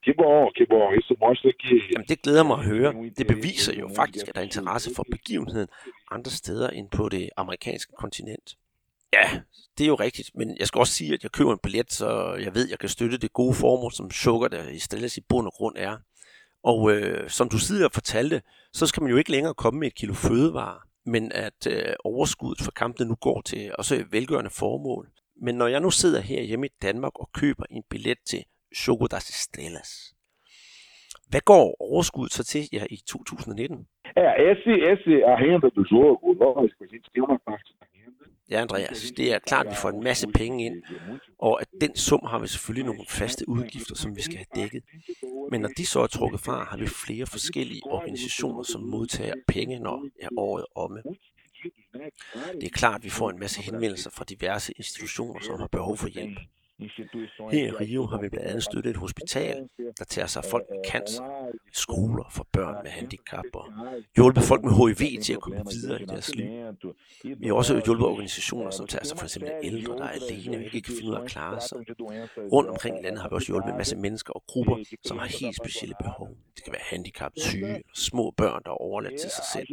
que 0.04 0.12
bom, 0.20 0.50
que 0.56 0.64
bom. 0.72 0.88
Isso 0.98 1.14
mostra 1.20 1.50
que... 1.62 1.74
Jamen, 1.92 2.06
det 2.08 2.22
glæder 2.22 2.42
mig 2.42 2.58
at 2.58 2.64
høre. 2.64 2.94
Det 3.18 3.26
beviser 3.26 3.74
jo 3.80 3.90
faktisk, 3.96 4.28
at 4.28 4.34
der 4.34 4.40
er 4.40 4.44
interesse 4.44 4.90
for 4.96 5.04
begivenheden 5.10 5.68
andre 6.10 6.30
steder 6.30 6.70
end 6.70 6.88
på 6.90 7.08
det 7.08 7.30
amerikanske 7.36 7.92
kontinent. 7.98 8.56
Ja, 9.12 9.40
det 9.78 9.84
er 9.84 9.88
jo 9.88 9.94
rigtigt, 9.94 10.30
men 10.34 10.56
jeg 10.58 10.66
skal 10.66 10.78
også 10.78 10.92
sige, 10.92 11.14
at 11.14 11.22
jeg 11.22 11.32
køber 11.32 11.52
en 11.52 11.58
billet, 11.62 11.92
så 11.92 12.34
jeg 12.34 12.54
ved, 12.54 12.64
at 12.64 12.70
jeg 12.70 12.78
kan 12.78 12.88
støtte 12.88 13.18
det 13.18 13.32
gode 13.32 13.54
formål, 13.54 13.92
som 13.92 14.10
Sugar 14.10 14.48
der 14.48 14.68
i 14.68 14.78
stedet 14.78 15.16
i 15.16 15.20
bund 15.28 15.46
og 15.46 15.52
grund 15.52 15.76
er. 15.78 15.96
Og 16.62 16.92
øh, 16.92 17.30
som 17.30 17.48
du 17.48 17.58
tidligere 17.58 17.90
fortalte, 17.94 18.42
så 18.72 18.86
skal 18.86 19.02
man 19.02 19.10
jo 19.10 19.16
ikke 19.16 19.30
længere 19.30 19.54
komme 19.54 19.80
med 19.80 19.88
et 19.88 19.94
kilo 19.94 20.14
fødevare, 20.14 20.78
men 21.06 21.32
at 21.32 21.66
øh, 21.70 21.94
overskuddet 22.04 22.64
for 22.64 22.70
kampene 22.70 23.08
nu 23.08 23.14
går 23.14 23.40
til 23.40 23.74
også 23.78 24.04
velgørende 24.10 24.50
formål. 24.50 25.08
Men 25.42 25.54
når 25.54 25.66
jeg 25.66 25.80
nu 25.80 25.90
sidder 25.90 26.20
her 26.20 26.42
hjemme 26.42 26.66
i 26.66 26.70
Danmark 26.82 27.12
og 27.20 27.30
køber 27.34 27.64
en 27.70 27.82
billet 27.90 28.18
til 28.26 28.44
Choco 28.74 29.06
das 29.06 29.28
Estrelas, 29.28 30.14
hvad 31.30 31.40
går 31.40 31.76
overskuddet 31.80 32.32
så 32.32 32.44
til 32.44 32.68
ja, 32.72 32.84
i 32.90 32.96
2019? 32.96 33.86
É, 34.16 34.50
esse, 34.50 34.72
esse, 34.92 35.12
a 35.32 35.34
renda 35.44 35.68
do 35.76 35.82
jogo, 35.92 36.26
lógico, 36.44 36.84
a 36.84 36.88
gente 36.92 37.10
tem 37.12 37.22
uma 37.22 37.38
parte 37.48 37.70
da 37.80 37.86
renda. 37.94 38.24
Ja, 38.50 38.60
Andreas, 38.60 39.12
det 39.16 39.34
er 39.34 39.38
klart, 39.38 39.66
at 39.66 39.72
vi 39.72 39.76
får 39.76 39.90
en 39.90 40.04
masse 40.04 40.26
penge 40.28 40.64
ind, 40.66 40.82
og 41.38 41.60
at 41.60 41.68
den 41.80 41.96
sum 41.96 42.20
har 42.26 42.38
vi 42.38 42.46
selvfølgelig 42.46 42.86
nogle 42.86 43.04
faste 43.08 43.48
udgifter, 43.48 43.94
som 43.94 44.16
vi 44.16 44.22
skal 44.22 44.36
have 44.36 44.62
dækket. 44.62 44.82
Men 45.50 45.60
når 45.60 45.68
de 45.78 45.86
så 45.86 46.00
er 46.00 46.06
trukket 46.06 46.40
fra, 46.40 46.64
har 46.64 46.78
vi 46.78 46.86
flere 46.86 47.26
forskellige 47.26 47.82
organisationer, 47.84 48.62
som 48.62 48.80
modtager 48.82 49.34
penge, 49.48 49.78
når 49.78 50.06
er 50.22 50.28
året 50.36 50.66
omme. 50.74 51.02
Det 52.60 52.64
er 52.64 52.76
klart, 52.80 52.98
at 52.98 53.04
vi 53.04 53.10
får 53.10 53.30
en 53.30 53.38
masse 53.38 53.62
henvendelser 53.62 54.10
fra 54.10 54.24
diverse 54.24 54.72
institutioner, 54.76 55.40
som 55.40 55.60
har 55.60 55.66
behov 55.66 55.96
for 55.96 56.08
hjælp. 56.08 56.38
Her 56.78 57.66
i 57.66 57.70
Rio 57.70 58.06
har 58.06 58.18
vi 58.22 58.28
blandt 58.28 58.48
andet 58.48 58.64
støttet 58.64 58.90
et 58.90 58.96
hospital, 58.96 59.68
der 59.98 60.04
tager 60.04 60.26
sig 60.26 60.42
af 60.44 60.50
folk 60.50 60.64
med 60.70 60.78
cancer, 60.90 61.24
skoler 61.72 62.24
for 62.30 62.46
børn 62.52 62.76
med 62.82 62.90
handicap 62.90 63.44
og 63.54 63.66
hjulpet 64.16 64.42
folk 64.42 64.64
med 64.64 64.72
HIV 64.72 65.22
til 65.22 65.32
at 65.32 65.40
komme 65.40 65.62
videre 65.70 66.02
i 66.02 66.04
deres 66.04 66.34
liv. 66.34 66.46
Vi 67.38 67.46
har 67.46 67.54
også 67.54 67.82
hjulpet 67.84 68.06
organisationer, 68.06 68.70
som 68.70 68.86
tager 68.86 69.04
sig 69.04 69.18
for 69.18 69.24
eksempel 69.24 69.52
ældre, 69.62 69.96
der 69.96 70.04
er 70.04 70.08
alene 70.08 70.56
og 70.56 70.62
ikke 70.62 70.80
kan 70.80 70.94
finde 70.94 71.10
ud 71.10 71.16
af 71.16 71.20
at 71.20 71.30
klare 71.30 71.60
sig. 71.60 71.78
Rundt 72.52 72.70
omkring 72.70 73.00
i 73.00 73.02
landet 73.02 73.22
har 73.22 73.28
vi 73.28 73.34
også 73.34 73.46
hjulpet 73.46 73.70
en 73.70 73.76
masse 73.76 73.96
mennesker 73.96 74.32
og 74.32 74.42
grupper, 74.48 74.76
som 75.04 75.18
har 75.18 75.26
helt 75.26 75.56
specielle 75.56 75.94
behov. 76.02 76.28
Det 76.56 76.64
kan 76.64 76.72
være 76.72 76.82
handicap, 76.84 77.32
syge 77.36 77.66
eller 77.66 77.80
små 77.94 78.34
børn, 78.36 78.62
der 78.64 78.70
er 78.70 78.82
overladt 78.88 79.20
til 79.20 79.30
sig 79.30 79.44
selv. 79.52 79.68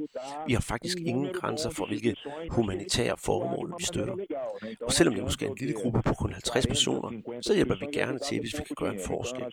Vi 0.47 0.53
har 0.53 0.61
faktisk 0.61 0.97
ingen 1.05 1.33
grænser 1.33 1.69
for, 1.69 1.85
hvilke 1.87 2.15
humanitære 2.49 3.17
formål 3.17 3.73
vi 3.79 3.83
støtter. 3.83 4.15
Og 4.81 4.91
selvom 4.91 5.15
det 5.15 5.23
måske 5.23 5.45
er 5.45 5.49
en 5.49 5.57
lille 5.59 5.73
gruppe 5.73 6.01
på 6.01 6.13
kun 6.13 6.33
50 6.33 6.67
personer, 6.67 6.81
personer, 6.81 7.41
så 7.41 7.53
hjælper 7.53 7.75
vi 7.75 7.85
gerne 7.93 8.19
til, 8.19 8.39
hvis 8.39 8.59
vi 8.59 8.63
kan 8.63 8.75
gøre 8.75 8.93
en 8.93 8.99
forskel. 9.05 9.43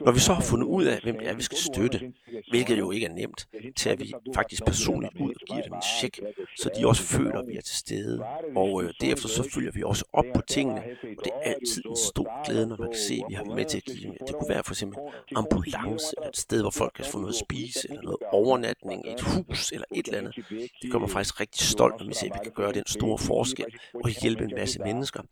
Når 0.00 0.12
vi 0.12 0.18
så 0.18 0.32
har 0.32 0.42
fundet 0.42 0.66
ud 0.66 0.84
af, 0.84 1.00
hvem 1.02 1.18
det 1.18 1.28
er, 1.28 1.34
vi 1.34 1.42
skal 1.42 1.58
støtte, 1.58 2.12
hvilket 2.50 2.78
jo 2.78 2.90
ikke 2.90 3.06
er 3.06 3.12
nemt, 3.12 3.48
tager 3.76 3.96
vi 3.96 4.12
faktisk 4.34 4.64
personligt 4.64 5.20
ud 5.20 5.30
og 5.30 5.40
giver 5.46 5.62
dem 5.62 5.72
en 5.72 5.82
check, 5.98 6.20
så 6.56 6.70
de 6.76 6.86
også 6.86 7.02
føler, 7.02 7.38
at 7.38 7.48
vi 7.48 7.56
er 7.56 7.60
til 7.60 7.76
stede. 7.76 8.24
Og 8.56 8.84
øh, 8.84 8.90
derefter 9.00 9.28
så 9.28 9.50
følger 9.54 9.72
vi 9.72 9.82
også 9.82 10.04
op 10.12 10.24
på 10.34 10.42
tingene, 10.48 10.80
og 11.18 11.24
det 11.24 11.32
er 11.34 11.40
altid 11.40 11.82
en 11.86 11.96
stor 11.96 12.44
glæde, 12.46 12.66
når 12.66 12.76
man 12.76 12.88
kan 12.88 13.00
se, 13.08 13.14
at 13.14 13.24
vi 13.28 13.34
har 13.34 13.44
med 13.44 13.64
til 13.64 13.76
at 13.76 13.84
give 13.84 14.00
dem. 14.02 14.16
Det 14.26 14.34
kunne 14.36 14.48
være 14.48 14.64
for 14.64 14.72
eksempel 14.72 14.98
ambulance, 15.36 16.14
eller 16.16 16.28
et 16.28 16.36
sted, 16.36 16.60
hvor 16.60 16.70
folk 16.70 16.92
kan 16.96 17.04
få 17.04 17.18
noget 17.18 17.34
at 17.34 17.38
spise, 17.38 17.88
eller 17.88 18.02
noget 18.02 18.18
overnatning, 18.32 19.02
et 19.06 19.20
hus, 19.20 19.72
eller 19.72 19.86
et 19.94 20.06
eller 20.06 20.18
andet. 20.18 20.34
Det 20.82 20.92
gør 20.92 20.98
mig 20.98 21.10
faktisk 21.10 21.40
rigtig 21.40 21.62
stolt, 21.62 21.94
når 21.98 22.06
vi 22.06 22.14
ser, 22.14 22.26
at 22.26 22.34
vi 22.34 22.40
kan 22.42 22.52
gøre 22.52 22.72
den 22.72 22.86
store 22.86 23.18
forskel 23.18 23.66
og 23.94 24.10
hjælpe 24.22 24.44
en 24.44 24.52
masse 24.56 24.78
mennesker, 24.78 25.22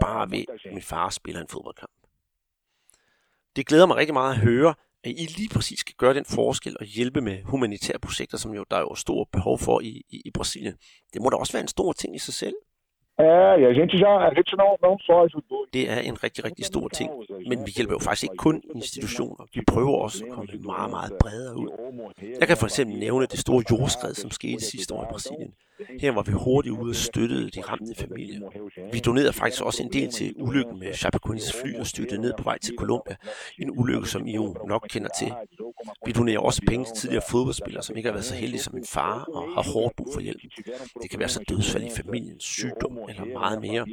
bare 0.00 0.30
ved, 0.30 0.44
at 0.64 0.72
min 0.72 0.82
far 0.82 1.10
spiller 1.10 1.40
en 1.40 1.48
fodboldkamp. 1.48 1.90
Det 3.56 3.66
glæder 3.66 3.86
mig 3.86 3.96
rigtig 3.96 4.14
meget 4.14 4.32
at 4.34 4.40
høre, 4.40 4.74
at 5.04 5.10
I 5.10 5.24
lige 5.38 5.48
præcis 5.54 5.78
skal 5.80 5.94
gøre 5.98 6.14
den 6.14 6.24
forskel 6.24 6.76
og 6.80 6.86
hjælpe 6.86 7.20
med 7.20 7.36
humanitære 7.42 7.98
projekter, 7.98 8.38
som 8.38 8.54
jo 8.54 8.64
der 8.70 8.76
er 8.76 8.80
jo 8.80 8.94
stor 8.94 9.28
behov 9.32 9.58
for 9.58 9.80
i, 9.80 10.02
i, 10.10 10.22
i 10.24 10.30
Brasilien. 10.34 10.74
Det 11.12 11.22
må 11.22 11.30
da 11.30 11.36
også 11.36 11.52
være 11.52 11.62
en 11.62 11.68
stor 11.68 11.92
ting 11.92 12.16
i 12.16 12.18
sig 12.18 12.34
selv. 12.34 12.56
É, 13.18 13.60
e 13.60 13.66
a 13.66 13.72
gente 13.72 13.96
já, 13.96 14.10
a 14.28 14.34
gente 14.34 14.54
não, 14.56 14.76
não 14.82 14.98
só 15.06 15.24
ajudou. 15.24 15.66
Det 15.72 15.90
er 15.90 16.00
en 16.00 16.22
rigtig, 16.24 16.44
rigtig 16.44 16.64
stor 16.64 16.88
ting, 16.88 17.10
men 17.48 17.66
vi 17.66 17.70
hjælper 17.76 17.94
jo 17.94 17.98
faktisk 17.98 18.22
ikke 18.22 18.36
kun 18.36 18.62
institutioner. 18.74 19.44
Vi 19.54 19.60
prøver 19.72 19.96
også 20.06 20.24
at 20.24 20.30
komme 20.32 20.48
meget, 20.72 20.90
meget 20.90 21.12
bredere 21.20 21.56
ud. 21.56 21.68
Jeg 22.40 22.48
kan 22.48 22.56
for 22.56 22.66
eksempel 22.66 22.98
nævne 22.98 23.26
det 23.26 23.38
store 23.38 23.62
jordskred, 23.70 24.14
som 24.14 24.30
skete 24.30 24.60
sidste 24.60 24.94
år 24.94 25.02
i 25.02 25.06
Brasilien. 25.10 25.52
Her 26.00 26.12
var 26.12 26.22
vi 26.22 26.32
hurtigt 26.32 26.72
ude 26.72 26.90
og 26.90 26.94
støttede 26.94 27.50
de 27.50 27.60
ramte 27.60 27.94
familier. 27.94 28.40
Vi 28.92 28.98
donerede 28.98 29.32
faktisk 29.32 29.62
også 29.62 29.82
en 29.82 29.92
del 29.92 30.08
til 30.10 30.34
ulykken 30.36 30.78
med 30.78 30.94
Chapecoenses 30.94 31.56
fly 31.60 31.74
og 31.80 31.86
støttede 31.86 32.20
ned 32.20 32.32
på 32.38 32.42
vej 32.42 32.58
til 32.58 32.74
Colombia. 32.78 33.16
En 33.58 33.70
ulykke, 33.78 34.08
som 34.08 34.26
I 34.26 34.34
jo 34.34 34.56
nok 34.68 34.86
kender 34.90 35.08
til. 35.20 35.32
Vi 36.06 36.12
donerer 36.12 36.38
også 36.38 36.62
penge 36.68 36.84
til 36.84 36.94
tidligere 36.96 37.22
fodboldspillere, 37.30 37.82
som 37.82 37.96
ikke 37.96 38.08
har 38.08 38.14
været 38.14 38.24
så 38.24 38.34
heldige 38.34 38.60
som 38.60 38.74
min 38.74 38.84
far 38.94 39.24
og 39.34 39.42
har 39.54 39.72
hårdt 39.72 39.96
brug 39.96 40.08
for 40.14 40.20
hjælp. 40.20 40.40
Det 41.02 41.10
kan 41.10 41.20
være 41.20 41.28
så 41.28 41.40
dødsfald 41.48 41.84
i 41.84 41.90
familien, 42.02 42.40
sygdom 42.40 42.98
eller 43.08 43.24
meget 43.24 43.60
mere. 43.60 43.86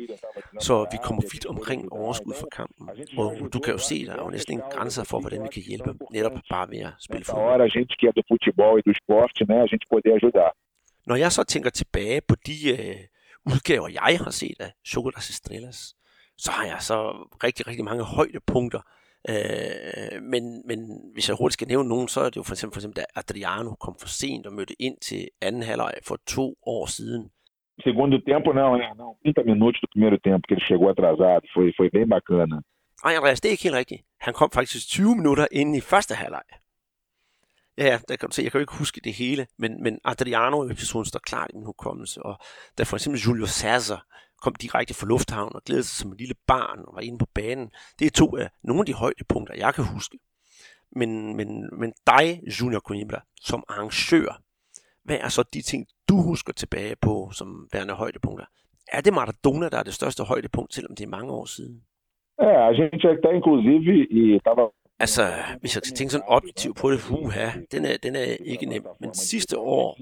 Så 0.59 0.85
vi 0.91 0.97
kommer 1.03 1.21
vidt 1.33 1.45
omkring 1.45 1.93
overskud 1.93 2.33
fra 2.33 2.47
kampen. 2.51 2.89
Og 3.17 3.53
du 3.53 3.59
kan 3.59 3.73
jo 3.73 3.79
se, 3.79 4.05
der 4.05 4.13
er 4.13 4.23
jo 4.23 4.29
næsten 4.29 4.53
ingen 4.53 4.69
grænser 4.71 5.03
for, 5.03 5.19
hvordan 5.19 5.43
vi 5.43 5.49
kan 5.53 5.63
hjælpe, 5.67 5.93
netop 6.11 6.31
bare 6.49 6.67
ved 6.69 6.79
at 6.79 6.93
spille 6.99 7.25
fodbold. 7.25 7.43
a 7.63 7.67
gente 7.67 7.95
que 7.97 8.07
é 8.07 8.11
do 8.11 8.23
futebol 8.27 8.79
e 8.79 8.83
do 8.83 8.91
esporte, 8.91 9.45
né, 9.47 9.61
a 9.61 9.67
gente 9.67 9.87
poder 9.87 10.15
ajudar. 10.15 10.51
Når 11.07 11.15
jeg 11.15 11.31
så 11.31 11.43
tænker 11.43 11.69
tilbage 11.69 12.21
på 12.27 12.35
de 12.47 12.57
øh, 12.71 12.99
udgaver, 13.51 13.87
jeg 13.87 14.17
har 14.23 14.31
set 14.31 14.59
af 14.59 14.71
Chocolas 14.85 15.29
Estrellas, 15.29 15.79
så 16.37 16.51
har 16.51 16.65
jeg 16.65 16.77
så 16.79 16.97
rigtig, 17.43 17.67
rigtig 17.67 17.85
mange 17.85 18.03
højdepunkter. 18.03 18.81
Øh, 19.29 20.15
men, 20.33 20.43
men 20.69 20.79
hvis 21.13 21.29
jeg 21.29 21.35
hurtigt 21.39 21.53
skal 21.53 21.67
nævne 21.67 21.89
nogen, 21.89 22.07
så 22.07 22.19
er 22.21 22.29
det 22.29 22.37
jo 22.37 22.43
for 22.43 22.53
eksempel, 22.55 22.73
for 22.75 22.79
eksempel 22.79 22.99
da 23.01 23.05
Adriano 23.21 23.71
kom 23.85 23.95
for 24.01 24.07
sent 24.07 24.47
og 24.47 24.53
mødte 24.53 24.75
ind 24.79 24.97
til 25.07 25.21
anden 25.41 25.63
halvleg 25.63 25.93
for 26.07 26.17
to 26.35 26.45
år 26.65 26.85
siden. 26.85 27.23
Segundo 27.87 28.17
tempo, 28.31 28.49
não, 28.53 28.75
é, 28.75 28.93
não, 29.01 29.17
30 29.25 29.45
minutos 29.53 29.81
do 29.81 29.87
primeiro 29.93 30.17
tempo 30.27 30.43
que 30.47 30.53
ele 30.55 30.65
chegou 30.69 30.89
atrasado, 30.89 31.43
foi, 31.53 31.73
foi 31.77 31.89
bem 31.95 32.07
bacana. 32.15 32.57
Nej, 33.03 33.15
Andreas, 33.17 33.41
det 33.41 33.47
er 33.49 33.51
ikke 33.55 33.63
helt 33.63 33.75
rigtigt. 33.81 34.01
Han 34.25 34.33
kom 34.33 34.49
faktisk 34.51 34.87
20 34.87 35.15
minutter 35.15 35.45
inden 35.51 35.75
i 35.75 35.81
første 35.91 36.13
halvleg. 36.21 36.47
Ja, 37.77 37.85
ja, 37.85 37.97
der 38.07 38.15
kan 38.15 38.29
du 38.29 38.35
se, 38.35 38.43
jeg 38.43 38.51
kan 38.51 38.59
jo 38.59 38.63
ikke 38.63 38.77
huske 38.77 39.01
det 39.03 39.13
hele, 39.13 39.47
men, 39.57 39.83
men 39.83 39.99
Adriano-episoden 40.05 41.05
står 41.05 41.19
klart 41.19 41.51
i 41.53 41.57
min 41.57 41.65
hukommelse, 41.65 42.23
og 42.23 42.35
da 42.77 42.83
for 42.83 42.95
eksempel 42.97 43.21
Julio 43.21 43.45
Sasser 43.45 43.99
kom 44.43 44.55
direkte 44.55 44.93
fra 44.93 45.07
lufthavnen 45.07 45.55
og 45.55 45.63
glædede 45.63 45.87
sig 45.87 45.97
som 45.97 46.11
et 46.11 46.19
lille 46.19 46.35
barn 46.47 46.79
og 46.87 46.95
var 46.95 47.01
inde 47.01 47.17
på 47.17 47.27
banen. 47.35 47.71
Det 47.99 48.05
er 48.05 48.11
to 48.11 48.37
af 48.37 48.49
nogle 48.63 48.79
af 48.81 48.85
de 48.85 48.93
højdepunkter, 48.93 49.55
jeg 49.55 49.73
kan 49.73 49.85
huske. 49.95 50.17
Men, 50.99 51.35
men, 51.37 51.49
men 51.79 51.93
dig, 52.07 52.25
Junior 52.57 52.79
Coimbra, 52.79 53.21
som 53.41 53.63
arrangør, 53.69 54.41
hvad 55.05 55.17
er 55.25 55.29
så 55.29 55.43
de 55.53 55.61
ting, 55.61 55.87
du 56.09 56.15
husker 56.21 56.53
tilbage 56.53 56.95
på 57.01 57.29
som 57.31 57.67
værende 57.73 57.93
højdepunkter? 57.93 58.45
Er 58.91 59.01
det 59.01 59.13
Maradona, 59.13 59.69
der 59.69 59.77
er 59.77 59.83
det 59.83 59.93
største 59.93 60.23
højdepunkt, 60.23 60.73
selvom 60.73 60.95
det 60.95 61.03
er 61.03 61.15
mange 61.17 61.31
år 61.31 61.45
siden? 61.45 61.83
É, 62.41 62.45
a 62.69 62.73
gente 62.73 63.07
até 63.13 63.29
inclusive 63.39 64.07
e 64.17 64.39
tava 64.45 64.63
Altså, 64.99 65.33
hvis 65.59 65.75
jeg 65.75 65.81
skal 65.83 65.95
tænke 65.97 66.11
sådan 66.11 66.27
objektivt 66.27 66.77
på 66.77 66.91
det, 66.91 67.01
huha, 67.01 67.49
den 67.71 67.85
er, 67.85 67.97
den 67.97 68.15
er 68.15 68.23
ikke 68.23 68.65
nem. 68.65 68.83
Men 68.99 69.13
sidste 69.13 69.57
år, 69.57 69.97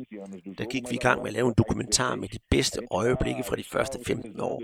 der 0.57 0.65
gik 0.65 0.83
vi 0.89 0.95
i 0.95 0.97
gang 0.97 1.19
med 1.21 1.27
at 1.27 1.33
lave 1.33 1.47
en 1.47 1.53
dokumentar 1.57 2.15
med 2.15 2.27
de 2.27 2.39
bedste 2.49 2.79
øjeblikke 2.91 3.43
fra 3.43 3.55
de 3.55 3.63
første 3.71 3.99
15 4.07 4.39
år. 4.39 4.61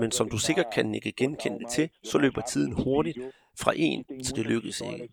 Men 0.00 0.12
som 0.12 0.30
du 0.30 0.38
sikkert 0.38 0.66
kan 0.74 0.94
ikke 0.94 1.12
genkende 1.12 1.64
til, 1.70 1.90
så 2.04 2.18
løber 2.18 2.40
tiden 2.40 2.72
hurtigt 2.72 3.18
fra 3.58 3.72
en, 3.76 4.04
så 4.24 4.32
det 4.36 4.46
lykkedes 4.46 4.80
ikke. 4.80 5.08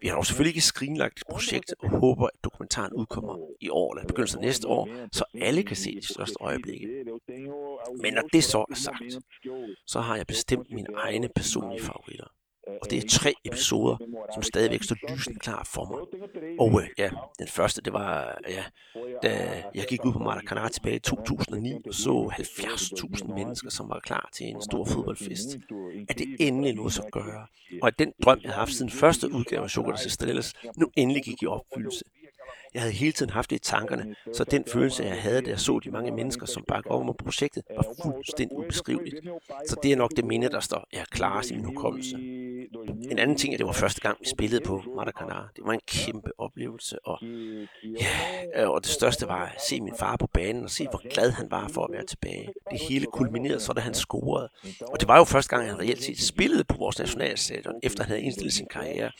Vi 0.00 0.08
har 0.08 0.14
dog 0.14 0.26
selvfølgelig 0.26 0.56
ikke 0.56 0.66
screenlagt 0.66 1.18
et 1.18 1.26
projekt 1.30 1.74
og 1.78 1.90
håber, 1.90 2.26
at 2.26 2.44
dokumentaren 2.44 2.92
udkommer 2.92 3.38
i 3.60 3.68
år 3.68 3.94
eller 3.94 4.06
begyndelsen 4.06 4.38
af 4.38 4.44
næste 4.44 4.68
år, 4.68 4.88
så 5.12 5.24
alle 5.40 5.62
kan 5.62 5.76
se 5.76 5.96
de 5.96 6.06
største 6.06 6.36
øjeblikke. 6.40 6.88
Men 8.02 8.12
når 8.14 8.22
det 8.32 8.44
så 8.44 8.64
er 8.70 8.74
sagt, 8.74 9.24
så 9.86 10.00
har 10.00 10.16
jeg 10.16 10.26
bestemt 10.26 10.70
mine 10.70 10.88
egne 10.94 11.28
personlige 11.28 11.82
favoritter 11.82 12.26
og 12.82 12.90
det 12.90 13.04
er 13.04 13.08
tre 13.08 13.34
episoder, 13.44 13.96
som 14.34 14.42
stadigvæk 14.42 14.82
står 14.82 14.96
lysende 15.12 15.38
klar 15.38 15.68
for 15.74 15.84
mig. 15.84 16.00
Og 16.60 16.82
øh, 16.82 16.88
ja, 16.98 17.10
den 17.38 17.48
første, 17.48 17.82
det 17.82 17.92
var, 17.92 18.38
ja, 18.48 18.64
da 19.22 19.62
jeg 19.74 19.84
gik 19.88 20.04
ud 20.04 20.12
på 20.12 20.18
Maracanã 20.18 20.68
tilbage 20.68 20.96
i 20.96 20.98
2009 20.98 21.72
og 21.86 21.94
så 21.94 22.32
70.000 22.32 23.34
mennesker, 23.34 23.70
som 23.70 23.88
var 23.88 24.00
klar 24.00 24.28
til 24.34 24.46
en 24.46 24.62
stor 24.62 24.84
fodboldfest. 24.84 25.56
At 26.08 26.18
det 26.18 26.36
endelig 26.38 26.74
noget 26.74 26.92
så 26.92 27.02
gøre. 27.12 27.46
Og 27.82 27.88
at 27.88 27.98
den 27.98 28.12
drøm, 28.24 28.40
jeg 28.42 28.52
har 28.52 28.58
haft 28.58 28.72
siden 28.72 28.90
første 28.90 29.32
udgave 29.32 29.62
af 29.62 29.70
Chocolate 29.70 30.06
Estrellas, 30.06 30.54
nu 30.76 30.90
endelig 30.96 31.22
gik 31.24 31.42
i 31.42 31.46
opfyldelse. 31.46 32.04
Jeg 32.74 32.82
havde 32.82 32.94
hele 32.94 33.12
tiden 33.12 33.30
haft 33.30 33.50
det 33.50 33.56
i 33.56 33.58
tankerne, 33.58 34.14
så 34.32 34.44
den 34.44 34.64
følelse, 34.72 35.04
jeg 35.04 35.22
havde, 35.22 35.40
da 35.40 35.50
jeg 35.50 35.60
så 35.60 35.80
de 35.84 35.90
mange 35.90 36.10
mennesker, 36.10 36.46
som 36.46 36.64
bakkede 36.68 36.92
over 36.92 37.08
om 37.08 37.14
projektet, 37.24 37.62
var 37.76 37.86
fuldstændig 38.02 38.58
ubeskriveligt. 38.58 39.16
Så 39.68 39.76
det 39.82 39.92
er 39.92 39.96
nok 39.96 40.10
det 40.16 40.24
minde, 40.24 40.48
der 40.48 40.60
står 40.60 40.86
ja, 40.92 41.04
klarest 41.10 41.50
i 41.50 41.54
min 41.54 41.64
hukommelse. 41.64 42.16
En 43.10 43.18
anden 43.18 43.36
ting 43.36 43.52
er, 43.52 43.54
at 43.54 43.58
det 43.58 43.66
var 43.66 43.72
første 43.72 44.00
gang, 44.00 44.16
vi 44.20 44.26
spillede 44.28 44.60
på 44.60 44.78
Maracanã. 44.78 45.52
Det 45.56 45.64
var 45.64 45.72
en 45.72 45.80
kæmpe 45.86 46.30
oplevelse, 46.38 47.06
og, 47.06 47.18
ja, 47.84 48.66
og 48.68 48.84
det 48.84 48.90
største 48.90 49.28
var 49.28 49.44
at 49.46 49.62
se 49.68 49.80
min 49.80 49.94
far 49.98 50.16
på 50.16 50.26
banen 50.26 50.64
og 50.64 50.70
se, 50.70 50.86
hvor 50.90 51.08
glad 51.14 51.30
han 51.30 51.50
var 51.50 51.68
for 51.68 51.84
at 51.84 51.92
være 51.92 52.04
tilbage. 52.04 52.48
Det 52.70 52.80
hele 52.88 53.06
kulminerede 53.06 53.60
så, 53.60 53.72
da 53.72 53.80
han 53.80 53.94
scorede. 53.94 54.48
Og 54.92 55.00
det 55.00 55.08
var 55.08 55.18
jo 55.18 55.24
første 55.24 55.56
gang, 55.56 55.68
han 55.68 55.78
reelt 55.80 56.02
set 56.02 56.20
spillede 56.20 56.64
på 56.64 56.75
vores 56.86 56.98
nationalstadion, 56.98 57.74
efter 57.82 58.04
han 58.04 58.08
havde 58.08 58.22
indstillet 58.22 58.52
sin 58.52 58.66
karriere. 58.70 59.10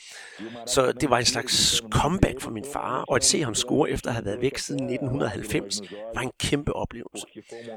Så 0.65 0.91
det 0.91 1.09
var 1.09 1.17
en 1.17 1.25
slags 1.25 1.83
comeback 1.91 2.41
for 2.41 2.51
min 2.51 2.65
far, 2.73 3.03
og 3.07 3.15
at 3.15 3.23
se 3.23 3.43
ham 3.43 3.55
score 3.55 3.89
efter 3.89 4.09
at 4.09 4.13
have 4.13 4.25
været 4.25 4.41
væk 4.41 4.57
siden 4.57 4.83
1990, 4.83 5.81
var 6.15 6.21
en 6.21 6.31
kæmpe 6.39 6.73
oplevelse. 6.73 7.27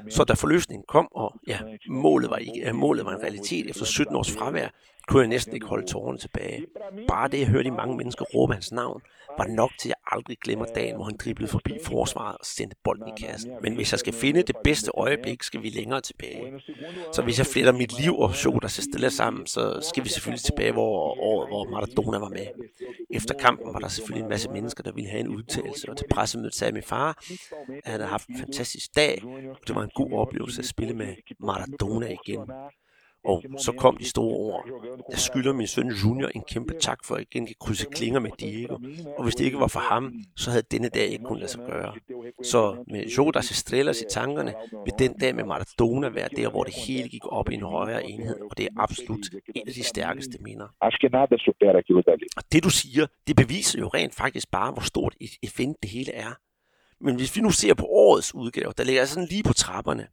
Så 0.09 0.23
da 0.23 0.33
forløsningen 0.33 0.85
kom, 0.87 1.07
og 1.11 1.33
ja, 1.47 1.59
målet 1.89 2.29
var, 2.29 2.37
ikke, 2.37 2.73
målet 2.73 3.05
var 3.05 3.11
en 3.11 3.21
realitet 3.21 3.69
efter 3.69 3.85
17 3.85 4.15
års 4.15 4.31
fravær, 4.31 4.67
kunne 5.07 5.21
jeg 5.21 5.29
næsten 5.29 5.53
ikke 5.53 5.65
holde 5.65 5.87
tårerne 5.87 6.17
tilbage. 6.17 6.65
Bare 7.07 7.27
det, 7.27 7.41
at 7.41 7.47
høre 7.47 7.63
de 7.63 7.71
mange 7.71 7.97
mennesker 7.97 8.25
råbe 8.25 8.53
hans 8.53 8.71
navn, 8.71 9.01
var 9.37 9.45
nok 9.45 9.71
til, 9.79 9.89
at 9.89 9.95
jeg 9.95 10.00
aldrig 10.11 10.37
glemmer 10.37 10.65
dagen, 10.65 10.95
hvor 10.95 11.05
han 11.05 11.17
driblede 11.17 11.51
forbi 11.51 11.73
forsvaret 11.85 12.37
og 12.37 12.45
sendte 12.45 12.75
bolden 12.83 13.07
i 13.07 13.21
kassen. 13.21 13.51
Men 13.61 13.75
hvis 13.75 13.91
jeg 13.91 13.99
skal 13.99 14.13
finde 14.13 14.41
det 14.41 14.55
bedste 14.63 14.91
øjeblik, 14.93 15.43
skal 15.43 15.63
vi 15.63 15.69
længere 15.69 16.01
tilbage. 16.01 16.61
Så 17.13 17.21
hvis 17.21 17.37
jeg 17.37 17.45
fletter 17.45 17.71
mit 17.71 18.01
liv 18.01 18.19
og 18.19 18.35
så 18.35 18.59
der 18.61 18.67
sig 18.67 18.83
stille 18.83 19.09
sammen, 19.09 19.47
så 19.47 19.87
skal 19.89 20.03
vi 20.03 20.09
selvfølgelig 20.09 20.43
tilbage, 20.43 20.71
hvor 20.71 21.21
året, 21.21 21.49
hvor 21.49 21.69
Maradona 21.69 22.17
var 22.17 22.29
med. 22.29 22.47
Efter 23.09 23.35
kampen 23.35 23.73
var 23.73 23.79
der 23.79 23.87
selvfølgelig 23.87 24.23
en 24.23 24.29
masse 24.29 24.49
mennesker, 24.49 24.83
der 24.83 24.91
ville 24.91 25.09
have 25.09 25.19
en 25.19 25.27
udtalelse, 25.27 25.89
og 25.89 25.97
til 25.97 26.05
pressemødet 26.11 26.55
sagde 26.55 26.73
min 26.73 26.83
far, 26.83 27.23
at 27.67 27.91
han 27.91 27.99
havde 27.99 28.05
haft 28.05 28.27
en 28.27 28.37
fantastisk 28.37 28.95
dag, 28.95 29.23
og 29.25 29.67
det 29.67 29.75
var 29.75 29.83
en 29.83 29.91
god 29.95 30.11
oplevelse 30.11 30.59
at 30.59 30.65
spille 30.65 30.93
med 30.93 31.15
Maradona 31.39 32.15
igen. 32.25 32.39
Og 33.23 33.43
så 33.57 33.71
kom 33.71 33.97
de 33.97 34.09
store 34.09 34.35
ord. 34.37 34.69
Jeg 35.11 35.19
skylder 35.19 35.53
min 35.53 35.67
søn 35.67 35.87
Junior 35.87 36.29
en 36.35 36.43
kæmpe 36.49 36.73
tak 36.79 37.05
for 37.05 37.15
at 37.15 37.21
igen 37.21 37.45
kan 37.45 37.55
krydse 37.59 37.85
klinger 37.91 38.19
med 38.19 38.31
Diego. 38.39 38.77
Og 39.17 39.23
hvis 39.23 39.35
det 39.35 39.45
ikke 39.45 39.59
var 39.59 39.67
for 39.67 39.79
ham, 39.79 40.13
så 40.37 40.49
havde 40.51 40.63
denne 40.71 40.89
dag 40.89 41.05
ikke 41.05 41.23
kunnet 41.23 41.39
lade 41.39 41.51
sig 41.51 41.61
gøre. 41.67 41.93
Så 42.43 42.83
med 42.87 43.05
Jodas 43.05 43.51
Estrellas 43.51 44.01
i 44.01 44.05
tankerne, 44.09 44.53
vil 44.85 44.93
den 44.99 45.13
dag 45.13 45.35
med 45.35 45.43
Maradona 45.43 46.09
være 46.09 46.29
der, 46.35 46.49
hvor 46.49 46.63
det 46.63 46.73
hele 46.87 47.09
gik 47.09 47.21
op 47.25 47.49
i 47.49 47.53
en 47.53 47.61
højere 47.61 48.09
enhed. 48.09 48.35
Og 48.49 48.57
det 48.57 48.65
er 48.65 48.69
absolut 48.77 49.25
en 49.55 49.67
af 49.67 49.73
de 49.73 49.83
stærkeste 49.83 50.37
minder. 50.41 50.67
Og 52.37 52.43
det 52.51 52.63
du 52.63 52.69
siger, 52.69 53.05
det 53.27 53.35
beviser 53.35 53.79
jo 53.79 53.87
rent 53.87 54.15
faktisk 54.15 54.51
bare, 54.51 54.71
hvor 54.71 54.81
stort 54.81 55.15
et 55.19 55.31
event 55.43 55.77
det 55.81 55.89
hele 55.89 56.11
er. 56.13 56.33
Men 57.03 57.15
hvis 57.15 57.35
vi 57.35 57.41
nu 57.41 57.49
ser 57.49 57.73
på 57.73 57.85
årets 57.85 58.35
udgave, 58.35 58.73
der 58.77 58.83
ligger 58.83 59.05
sådan 59.05 59.27
lige 59.29 59.43
på 59.43 59.53
trapperne. 59.53 60.07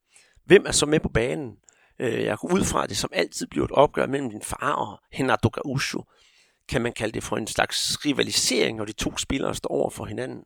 Hvem 0.44 0.64
er 0.66 0.72
så 0.72 0.86
med 0.86 1.00
på 1.00 1.08
banen? 1.08 1.56
Øh, 2.00 2.24
jeg 2.24 2.38
går 2.38 2.54
ud 2.54 2.64
fra, 2.64 2.86
det 2.86 2.96
som 2.96 3.10
altid 3.12 3.46
bliver 3.46 3.64
et 3.64 3.72
opgør 3.72 4.06
mellem 4.06 4.30
din 4.30 4.42
far 4.42 4.72
og 4.72 4.98
Renato 5.18 5.48
Gaúcho. 5.56 6.02
Kan 6.68 6.82
man 6.82 6.92
kalde 6.92 7.12
det 7.12 7.22
for 7.22 7.36
en 7.36 7.46
slags 7.46 7.98
rivalisering, 8.04 8.78
når 8.78 8.84
de 8.84 8.92
to 8.92 9.16
spillere 9.16 9.54
står 9.54 9.70
over 9.70 9.90
for 9.90 10.04
hinanden? 10.04 10.44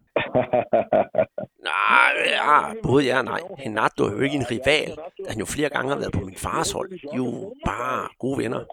nej, 1.71 2.13
ja, 2.27 2.75
både 2.83 3.05
ja 3.05 3.19
og 3.19 3.25
nej. 3.25 3.41
Renato 3.59 4.05
er 4.05 4.13
jo 4.13 4.21
ikke 4.21 4.37
en 4.37 4.51
rival, 4.51 4.97
han 5.29 5.39
jo 5.39 5.45
flere 5.45 5.69
gange 5.69 5.91
har 5.91 5.99
været 5.99 6.13
på 6.13 6.21
min 6.21 6.37
fars 6.37 6.73
hold. 6.73 6.91
Jo, 7.17 7.55
bare 7.65 8.09
gode 8.19 8.39
venner. 8.39 8.65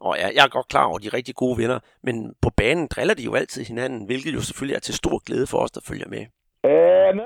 Og 0.00 0.16
ja, 0.18 0.28
jeg 0.34 0.44
er 0.44 0.48
godt 0.48 0.68
klar 0.68 0.84
over, 0.84 0.96
at 0.96 1.02
de 1.02 1.06
er 1.06 1.14
rigtig 1.14 1.34
gode 1.34 1.58
venner, 1.58 1.78
men 2.02 2.34
på 2.42 2.50
banen 2.50 2.86
driller 2.86 3.14
de 3.14 3.22
jo 3.22 3.34
altid 3.34 3.64
hinanden, 3.64 4.04
hvilket 4.04 4.34
jo 4.34 4.40
selvfølgelig 4.40 4.76
er 4.76 4.80
til 4.80 4.94
stor 4.94 5.18
glæde 5.26 5.46
for 5.46 5.58
os, 5.58 5.70
der 5.70 5.80
følger 5.84 6.08
med. 6.08 6.26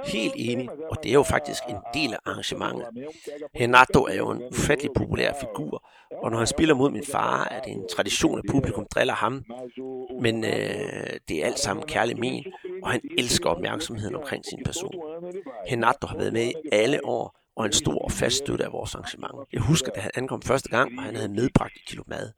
Helt 0.07 0.33
enig, 0.37 0.68
og 0.90 0.96
det 1.03 1.09
er 1.09 1.14
jo 1.14 1.22
faktisk 1.22 1.62
en 1.68 1.77
del 1.94 2.12
af 2.12 2.18
arrangementet. 2.27 2.87
Renato 3.61 4.07
er 4.07 4.14
jo 4.14 4.31
en 4.31 4.42
ufattelig 4.53 4.90
populær 4.96 5.33
figur, 5.40 5.88
og 6.22 6.31
når 6.31 6.38
han 6.38 6.46
spiller 6.46 6.74
mod 6.74 6.90
min 6.90 7.05
far, 7.12 7.48
er 7.51 7.61
det 7.61 7.72
en 7.72 7.88
tradition, 7.96 8.38
at 8.38 8.44
publikum 8.51 8.87
driller 8.94 9.14
ham. 9.14 9.44
Men 10.20 10.44
øh, 10.44 10.51
det 11.29 11.42
er 11.42 11.46
alt 11.46 11.59
sammen 11.59 11.87
kærlig 11.87 12.18
men, 12.18 12.44
og 12.83 12.90
han 12.90 13.01
elsker 13.18 13.51
opmærksomheden 13.51 14.14
omkring 14.14 14.44
sin 14.44 14.64
person. 14.64 14.94
Renato 15.72 16.07
har 16.07 16.16
været 16.16 16.33
med 16.33 16.46
i 16.46 16.55
alle 16.72 17.05
år, 17.05 17.38
og 17.59 17.66
en 17.66 17.72
stor 17.72 17.98
og 17.98 18.12
fast 18.12 18.37
støtte 18.37 18.64
af 18.64 18.72
vores 18.72 18.94
arrangement. 18.94 19.35
Jeg 19.53 19.61
husker, 19.61 19.92
da 19.92 20.01
han 20.01 20.11
ankom 20.14 20.42
første 20.42 20.68
gang, 20.68 20.98
og 20.98 21.05
han 21.05 21.16
havde 21.16 21.29
medbragt 21.29 21.77
et 21.77 21.87
kilo 21.87 22.03
mad. 22.07 22.31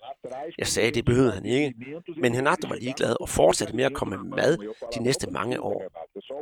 Jeg 0.59 0.67
sagde, 0.67 0.89
at 0.89 0.95
det 0.95 1.05
behøvede 1.05 1.33
han 1.33 1.45
ikke, 1.45 1.75
men 2.17 2.37
Renato 2.37 2.69
var 2.69 2.75
ligeglad 2.75 3.17
og 3.21 3.29
fortsatte 3.29 3.77
med 3.77 3.85
at 3.85 3.93
komme 3.93 4.17
med 4.17 4.37
mad 4.37 4.57
de 4.95 5.03
næste 5.03 5.31
mange 5.31 5.61
år. 5.61 5.83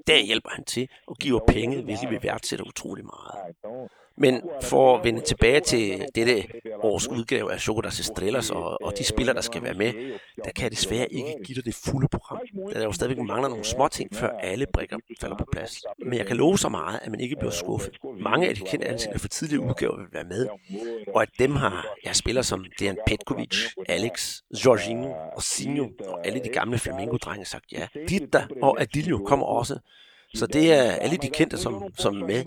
Der 0.06 0.18
hjælper 0.26 0.50
han 0.50 0.64
til 0.64 0.88
og 1.06 1.16
giver 1.16 1.40
penge, 1.48 1.82
hvilket 1.82 2.10
vi 2.10 2.18
værdsætter 2.22 2.64
utrolig 2.64 3.04
meget. 3.04 3.56
Men 4.20 4.42
for 4.62 4.96
at 4.96 5.04
vende 5.04 5.20
tilbage 5.20 5.60
til 5.60 6.04
dette 6.14 6.44
års 6.82 7.08
udgave 7.08 7.52
af 7.52 7.60
Chocodas 7.60 8.00
Estrellas 8.00 8.50
og, 8.50 8.82
og 8.82 8.98
de 8.98 9.04
spillere, 9.04 9.34
der 9.34 9.40
skal 9.40 9.62
være 9.62 9.74
med, 9.74 9.92
der 10.44 10.50
kan 10.50 10.62
jeg 10.62 10.70
desværre 10.70 11.12
ikke 11.12 11.34
give 11.44 11.56
dig 11.56 11.64
det 11.64 11.74
fulde 11.74 12.08
program. 12.08 12.38
Der 12.72 12.80
er 12.80 12.84
jo 12.84 12.92
stadigvæk 12.92 13.24
mangler 13.24 13.48
nogle 13.48 13.64
små 13.64 13.88
ting, 13.88 14.14
før 14.14 14.28
alle 14.28 14.66
brikker 14.72 14.96
falder 15.20 15.36
på 15.36 15.44
plads. 15.52 15.82
Men 16.04 16.18
jeg 16.18 16.26
kan 16.26 16.36
love 16.36 16.58
så 16.58 16.68
meget, 16.68 17.00
at 17.02 17.10
man 17.10 17.20
ikke 17.20 17.36
bliver 17.36 17.50
skuffet. 17.50 17.98
Mange 18.20 18.48
af 18.48 18.54
de 18.54 18.60
kendte 18.60 18.88
ansigter 18.88 19.18
for 19.18 19.28
tidligere 19.28 19.64
udgaver 19.64 19.96
vil 19.96 20.06
være 20.12 20.24
med, 20.24 20.48
og 21.14 21.22
at 21.22 21.28
dem 21.38 21.56
har 21.56 21.86
jeg 22.04 22.16
spiller 22.16 22.42
som 22.42 22.64
Dejan 22.78 22.98
Petkovic, 23.06 23.56
Alex, 23.88 24.40
Jorginho 24.64 25.10
og 25.36 25.42
Sinjo 25.42 25.90
og 26.08 26.26
alle 26.26 26.40
de 26.44 26.48
gamle 26.48 26.78
flamingo-drenge 26.78 27.44
sagt 27.44 27.72
ja. 27.72 27.86
Ditta 28.08 28.46
og 28.62 28.80
Adilio 28.80 29.18
kommer 29.18 29.46
også, 29.46 29.78
så 30.34 30.46
det 30.46 30.72
er 30.72 30.92
alle 30.92 31.16
de 31.16 31.30
kendte, 31.30 31.58
som, 31.58 31.94
som 31.98 32.22
er 32.22 32.26
med. 32.26 32.44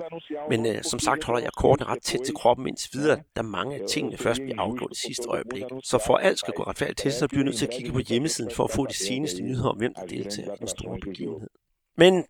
Men 0.50 0.66
øh, 0.66 0.84
som 0.84 1.00
sagt 1.00 1.24
holder 1.24 1.42
jeg 1.42 1.52
kortene 1.58 1.90
ret 1.90 2.02
tæt 2.02 2.20
til 2.26 2.36
kroppen 2.36 2.68
indtil 2.68 2.90
videre, 2.94 3.24
da 3.36 3.42
mange 3.42 3.76
af 3.76 3.82
tingene 3.90 4.18
først 4.18 4.42
bliver 4.42 4.62
afgjort 4.62 4.92
i 4.92 5.00
sidste 5.08 5.28
øjeblik. 5.28 5.64
Så 5.84 6.04
for 6.08 6.18
alt 6.18 6.40
skal 6.40 6.54
gå 6.54 6.64
retfærdigt 6.64 7.00
til, 7.00 7.14
så 7.14 7.28
bliver 7.28 7.40
jeg 7.40 7.46
nødt 7.46 7.58
til 7.58 7.66
at 7.66 7.74
kigge 7.74 7.92
på 7.92 8.00
hjemmesiden 8.00 8.52
for 8.52 8.64
at 8.64 8.72
få 8.72 8.86
de 8.86 8.94
seneste 8.94 9.42
nyheder 9.42 9.70
om, 9.70 9.78
hvem 9.78 9.94
der 9.94 10.06
deltager 10.06 10.54
i 10.54 10.58
den 10.60 10.68
store 10.68 11.00
begivenhed. 11.00 11.50
Men, 11.98 12.26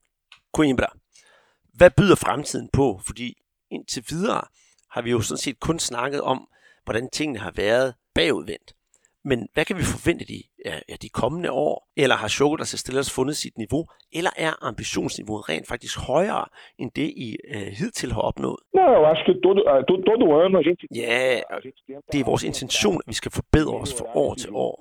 Coimbra, 0.53 0.97
hvad 1.73 1.91
byder 1.97 2.15
fremtiden 2.15 2.69
på? 2.73 3.01
Fordi 3.05 3.37
indtil 3.71 4.03
videre 4.09 4.41
har 4.91 5.01
vi 5.01 5.11
jo 5.11 5.21
sådan 5.21 5.37
set 5.37 5.59
kun 5.59 5.79
snakket 5.79 6.21
om, 6.21 6.47
hvordan 6.83 7.09
tingene 7.09 7.39
har 7.39 7.51
været 7.51 7.93
bagudvendt. 8.15 8.73
Men 9.23 9.47
hvad 9.53 9.65
kan 9.65 9.77
vi 9.77 9.83
forvente 9.83 10.25
de, 10.25 10.43
ja, 10.65 10.95
de 11.01 11.09
kommende 11.09 11.51
år? 11.51 11.87
Eller 11.97 12.15
har 12.15 12.27
Chocolat 12.27 12.67
Stillers 12.67 13.11
fundet 13.15 13.37
sit 13.37 13.57
niveau? 13.57 13.85
Eller 14.13 14.29
er 14.37 14.53
ambitionsniveauet 14.61 15.49
rent 15.49 15.67
faktisk 15.67 15.99
højere 15.99 16.45
end 16.79 16.91
det, 16.95 17.09
I 17.25 17.37
uh, 17.55 17.61
hidtil 17.61 18.11
har 18.13 18.21
opnået? 18.21 18.57
Não, 18.73 18.93
eu 18.97 19.05
acho 19.11 19.23
que 19.27 19.33
todo, 19.43 19.61
todo, 19.87 20.01
todo 20.09 20.25
ano 20.45 20.57
a 20.59 20.63
gente... 20.69 20.87
Ja, 20.95 21.39
det 22.11 22.19
er 22.19 22.25
vores 22.25 22.43
intention, 22.43 22.95
at 22.95 23.07
vi 23.07 23.13
skal 23.13 23.31
forbedre 23.31 23.73
os 23.83 23.93
fra 23.99 24.05
år 24.15 24.33
til 24.33 24.49
år. 24.53 24.75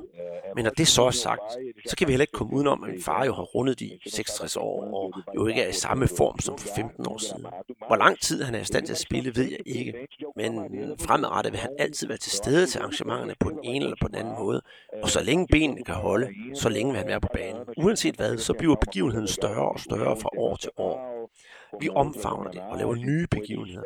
Men 0.54 0.64
når 0.64 0.70
det 0.70 0.88
så 0.88 1.02
er 1.02 1.10
sagt, 1.10 1.48
så 1.88 1.96
kan 1.96 2.06
vi 2.06 2.12
heller 2.12 2.22
ikke 2.22 2.38
komme 2.40 2.52
udenom, 2.56 2.84
at 2.84 2.90
min 2.90 3.02
far 3.02 3.24
jo 3.24 3.32
har 3.32 3.42
rundet 3.42 3.80
de 3.80 3.90
66 4.06 4.56
år, 4.56 4.76
og 4.98 5.14
jo 5.36 5.46
ikke 5.46 5.62
er 5.62 5.68
i 5.68 5.72
samme 5.72 6.06
form 6.18 6.38
som 6.38 6.58
for 6.58 6.68
15 6.76 7.06
år 7.06 7.18
siden. 7.18 7.46
Hvor 7.86 7.96
lang 7.96 8.20
tid 8.20 8.42
han 8.42 8.54
er 8.54 8.60
i 8.60 8.64
stand 8.64 8.86
til 8.86 8.92
at 8.92 8.98
spille, 8.98 9.30
ved 9.36 9.48
jeg 9.50 9.62
ikke. 9.66 9.92
Men 10.40 10.98
fremadrettet 10.98 11.52
vil 11.52 11.60
han 11.60 11.70
altid 11.78 12.06
være 12.06 12.18
til 12.18 12.32
stede 12.32 12.66
til 12.66 12.78
arrangementerne 12.78 13.34
på 13.40 13.50
den 13.50 13.58
ene 13.64 13.84
eller 13.84 13.96
på 14.02 14.08
den 14.08 14.16
anden 14.16 14.34
måde. 14.38 14.62
Og 15.02 15.08
så 15.08 15.22
længe 15.22 15.46
benene 15.46 15.84
kan 15.84 15.94
holde, 15.94 16.28
så 16.54 16.68
længe 16.68 16.92
vil 16.92 16.98
han 16.98 17.08
være 17.08 17.20
på 17.20 17.28
banen. 17.34 17.62
Uanset 17.76 18.16
hvad, 18.16 18.38
så 18.38 18.52
bliver 18.52 18.76
begivenheden 18.76 19.28
større 19.28 19.68
og 19.68 19.80
større 19.80 20.16
fra 20.16 20.30
år 20.38 20.56
til 20.56 20.70
år. 20.76 21.20
Vi 21.80 21.88
omfavner 21.88 22.50
det 22.50 22.60
og 22.60 22.78
laver 22.78 22.94
nye 22.94 23.26
begivenheder. 23.26 23.82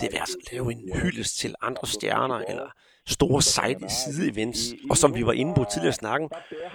Det 0.00 0.08
vil 0.12 0.18
altså 0.18 0.38
lave 0.52 0.72
en 0.72 0.90
hyldest 0.94 1.38
til 1.38 1.54
andre 1.62 1.86
stjerner 1.86 2.38
eller 2.38 2.70
store 3.06 3.42
side, 3.42 3.88
side-events. 3.88 4.74
Og 4.90 4.96
som 4.96 5.14
vi 5.14 5.26
var 5.26 5.32
inde 5.32 5.54
på 5.54 5.64
tidligere 5.72 5.92
snakken, 5.92 6.30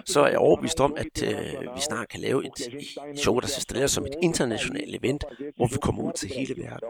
så 0.05 0.21
er 0.21 0.27
jeg 0.27 0.37
overbevist 0.37 0.79
om, 0.79 0.95
at 0.97 1.23
øh, 1.23 1.75
vi 1.75 1.81
snart 1.81 2.09
kan 2.09 2.19
lave 2.19 2.45
et, 2.45 2.67
et 3.13 3.19
show, 3.19 3.39
der 3.39 3.47
sig 3.47 3.89
som 3.89 4.05
et 4.05 4.15
internationalt 4.21 4.95
event, 4.95 5.23
hvor 5.55 5.67
vi 5.67 5.77
kommer 5.81 6.03
ud 6.03 6.13
til 6.13 6.29
hele 6.29 6.63
verden. 6.63 6.87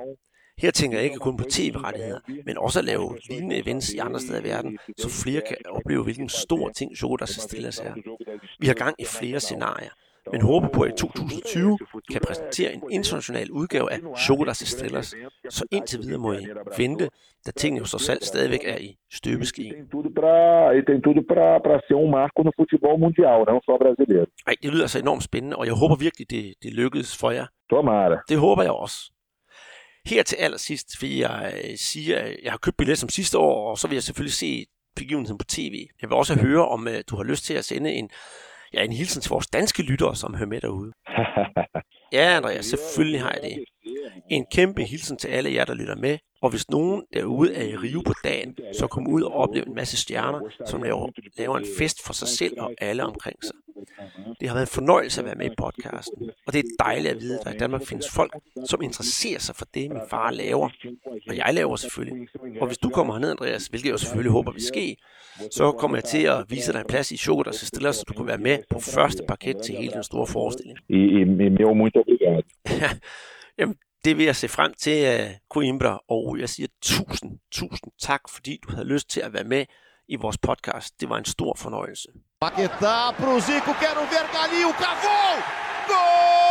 Her 0.61 0.71
tænker 0.71 0.97
jeg 0.97 1.05
ikke 1.05 1.17
kun 1.17 1.37
på 1.37 1.43
tv-rettigheder, 1.49 2.19
men 2.45 2.57
også 2.57 2.79
at 2.79 2.85
lave 2.85 3.17
lignende 3.29 3.57
events 3.63 3.93
i 3.93 3.97
andre 3.97 4.19
steder 4.19 4.39
i 4.39 4.43
verden, 4.43 4.77
så 4.97 5.09
flere 5.23 5.41
kan 5.47 5.57
opleve, 5.69 6.03
hvilken 6.03 6.29
stor 6.29 6.69
ting 6.69 6.91
Jodas 7.01 7.37
Estrellas 7.37 7.79
er. 7.79 7.93
Vi 8.59 8.67
har 8.67 8.73
gang 8.73 8.95
i 8.99 9.05
flere 9.05 9.39
scenarier. 9.39 9.89
men 10.31 10.41
håber 10.41 10.67
på, 10.67 10.81
at 10.81 10.89
i 10.91 10.95
2020 10.97 11.77
kan 12.11 12.21
præsentere 12.27 12.73
en 12.73 12.81
international 12.91 13.51
udgave 13.51 13.91
af 13.93 13.99
Chocolate 14.25 14.63
Estrellas. 14.63 15.15
Så 15.49 15.65
indtil 15.71 15.99
videre 16.03 16.19
må 16.19 16.33
I 16.33 16.45
vente, 16.77 17.09
da 17.45 17.51
tingene 17.51 17.79
jo 17.79 17.85
så 17.85 17.97
selv 17.97 18.21
stadigvæk 18.21 18.63
er 18.65 18.77
i 18.77 18.89
støbeskeen. 19.13 19.73
Um. 19.73 19.87
Ej, 24.47 24.53
det 24.63 24.71
lyder 24.71 24.83
altså 24.83 24.99
enormt 24.99 25.23
spændende, 25.23 25.55
og 25.57 25.65
jeg 25.65 25.73
håber 25.73 25.95
virkelig, 25.95 26.25
det, 26.31 26.53
det 26.63 26.73
lykkedes 26.73 27.17
for 27.21 27.31
jer. 27.31 27.45
Det 28.29 28.37
håber 28.37 28.63
jeg 28.63 28.71
også. 28.71 28.97
Her 30.05 30.23
til 30.23 30.35
allersidst 30.35 31.01
vil 31.01 31.17
jeg 31.17 31.61
øh, 31.63 31.77
sige, 31.77 32.17
at 32.17 32.39
jeg 32.43 32.51
har 32.51 32.57
købt 32.57 32.77
billet 32.77 32.97
som 32.97 33.09
sidste 33.09 33.37
år, 33.37 33.71
og 33.71 33.77
så 33.77 33.87
vil 33.87 33.95
jeg 33.95 34.03
selvfølgelig 34.03 34.33
se 34.33 34.65
begivenheden 34.95 35.37
på 35.37 35.45
tv. 35.45 35.87
Jeg 36.01 36.09
vil 36.09 36.15
også 36.15 36.35
høre, 36.35 36.67
om 36.67 36.87
uh, 36.87 36.93
du 37.09 37.15
har 37.15 37.23
lyst 37.23 37.45
til 37.45 37.53
at 37.53 37.65
sende 37.65 37.93
en, 37.93 38.09
ja, 38.73 38.83
en 38.83 38.93
hilsen 38.93 39.21
til 39.21 39.29
vores 39.29 39.47
danske 39.47 39.83
lyttere, 39.83 40.15
som 40.15 40.35
hører 40.35 40.49
med 40.49 40.61
derude. 40.61 40.93
Ja, 42.13 42.37
Andreas, 42.37 42.65
selvfølgelig 42.65 43.21
har 43.21 43.31
jeg 43.31 43.41
det. 43.43 43.65
En 44.29 44.45
kæmpe 44.51 44.83
hilsen 44.83 45.17
til 45.17 45.27
alle 45.27 45.53
jer, 45.53 45.65
der 45.65 45.73
lytter 45.73 45.95
med. 45.95 46.17
Og 46.43 46.49
hvis 46.49 46.69
nogen 46.69 47.03
derude 47.13 47.56
er 47.56 47.63
i 47.63 47.75
Rio 47.75 48.01
på 48.01 48.13
dagen, 48.23 48.58
så 48.73 48.88
kom 48.88 49.08
ud 49.08 49.21
og 49.21 49.34
oplev 49.34 49.63
en 49.67 49.75
masse 49.75 49.97
stjerner, 49.97 50.39
som 50.65 50.84
laver, 50.84 51.10
laver 51.38 51.58
en 51.58 51.65
fest 51.77 52.06
for 52.06 52.13
sig 52.13 52.27
selv 52.27 52.53
og 52.58 52.73
alle 52.82 53.03
omkring 53.03 53.38
sig. 53.43 53.56
Det 54.39 54.47
har 54.49 54.56
været 54.56 54.67
en 54.69 54.75
fornøjelse 54.79 55.21
at 55.21 55.25
være 55.25 55.36
med 55.36 55.45
i 55.51 55.56
podcasten. 55.58 56.29
Og 56.47 56.53
det 56.53 56.60
er 56.60 56.84
dejligt 56.84 57.15
at 57.15 57.21
vide, 57.21 57.39
at 57.39 57.45
der 57.45 57.53
i 57.53 57.58
Danmark 57.58 57.86
findes 57.86 58.08
folk, 58.15 58.34
som 58.65 58.82
interesserer 58.82 59.39
sig 59.39 59.56
for 59.56 59.65
det, 59.73 59.91
min 59.91 60.01
far 60.10 60.32
laver. 60.32 60.69
Og 61.29 61.38
jeg 61.38 61.53
laver 61.53 61.75
selvfølgelig. 61.75 62.27
Og 62.62 62.67
hvis 62.67 62.77
du 62.77 62.89
kommer 62.89 63.13
herned, 63.13 63.29
Andreas, 63.29 63.67
hvilket 63.67 63.89
jeg 63.89 63.99
selvfølgelig 63.99 64.32
håber 64.32 64.51
vil 64.51 64.65
ske, 64.65 64.97
så 65.51 65.71
kommer 65.71 65.97
jeg 65.97 66.03
til 66.03 66.23
at 66.23 66.45
vise 66.49 66.73
dig 66.73 66.79
en 66.79 66.88
plads 66.89 67.12
i 67.12 67.17
showet 67.17 67.47
og 67.47 67.53
så 67.53 67.65
stille 67.65 67.93
så 67.93 68.03
du 68.08 68.13
kan 68.13 68.27
være 68.27 68.38
med 68.38 68.58
på 68.69 68.79
første 68.79 69.23
parket 69.27 69.58
til 69.65 69.75
hele 69.75 69.93
den 69.93 70.03
store 70.03 70.27
forestilling. 70.27 70.77
E, 70.89 70.95
e, 71.21 71.75
muito 71.75 71.99
obrigado. 71.99 72.41
Jamen, 73.60 73.75
det 74.05 74.17
vil 74.17 74.25
jeg 74.25 74.35
se 74.35 74.47
frem 74.47 74.73
til, 74.73 75.21
uh, 75.21 75.31
Coimbra, 75.49 75.99
og 76.09 76.39
jeg 76.39 76.49
siger 76.49 76.67
tusind, 76.81 77.39
tusind 77.51 77.91
tak, 78.01 78.21
fordi 78.29 78.59
du 78.63 78.71
havde 78.71 78.87
lyst 78.87 79.09
til 79.09 79.19
at 79.19 79.33
være 79.33 79.43
med 79.43 79.65
i 80.07 80.15
vores 80.15 80.37
podcast. 80.37 81.01
Det 81.01 81.09
var 81.09 81.17
en 81.17 81.25
stor 81.25 81.55
fornøjelse. 81.57 82.07
Paquetá 82.45 83.11
pro 83.19 83.39
Zico, 83.39 83.71
quero 83.81 84.03
ver 84.13 84.25
Galinho, 84.33 84.71
cavou! 84.81 85.35
Gol! 85.87 86.43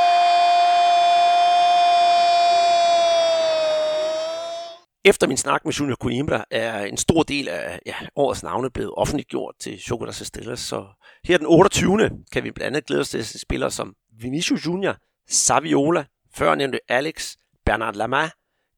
Efter 5.04 5.26
min 5.26 5.36
snak 5.36 5.64
med 5.64 5.72
Junior 5.72 5.96
Coimbra 5.96 6.44
er 6.50 6.84
en 6.84 6.96
stor 6.96 7.22
del 7.22 7.48
af 7.48 7.78
ja, 7.86 7.94
årets 8.16 8.42
navne 8.42 8.70
blevet 8.70 8.92
offentliggjort 8.96 9.54
til 9.60 9.80
Chocolate 9.80 10.22
Estrellas, 10.22 10.60
så 10.60 10.84
her 11.24 11.38
den 11.38 11.46
28. 11.46 12.10
kan 12.32 12.44
vi 12.44 12.50
blandt 12.50 12.76
andet 12.76 12.86
glæde 12.86 13.00
os 13.00 13.08
til 13.10 13.40
spillere 13.40 13.70
som 13.70 13.94
Vinicius 14.20 14.66
Junior, 14.66 14.96
Saviola, 15.28 16.04
førnævnte 16.34 16.78
Alex, 16.88 17.36
Bernard 17.64 17.94
Lama, 17.94 18.30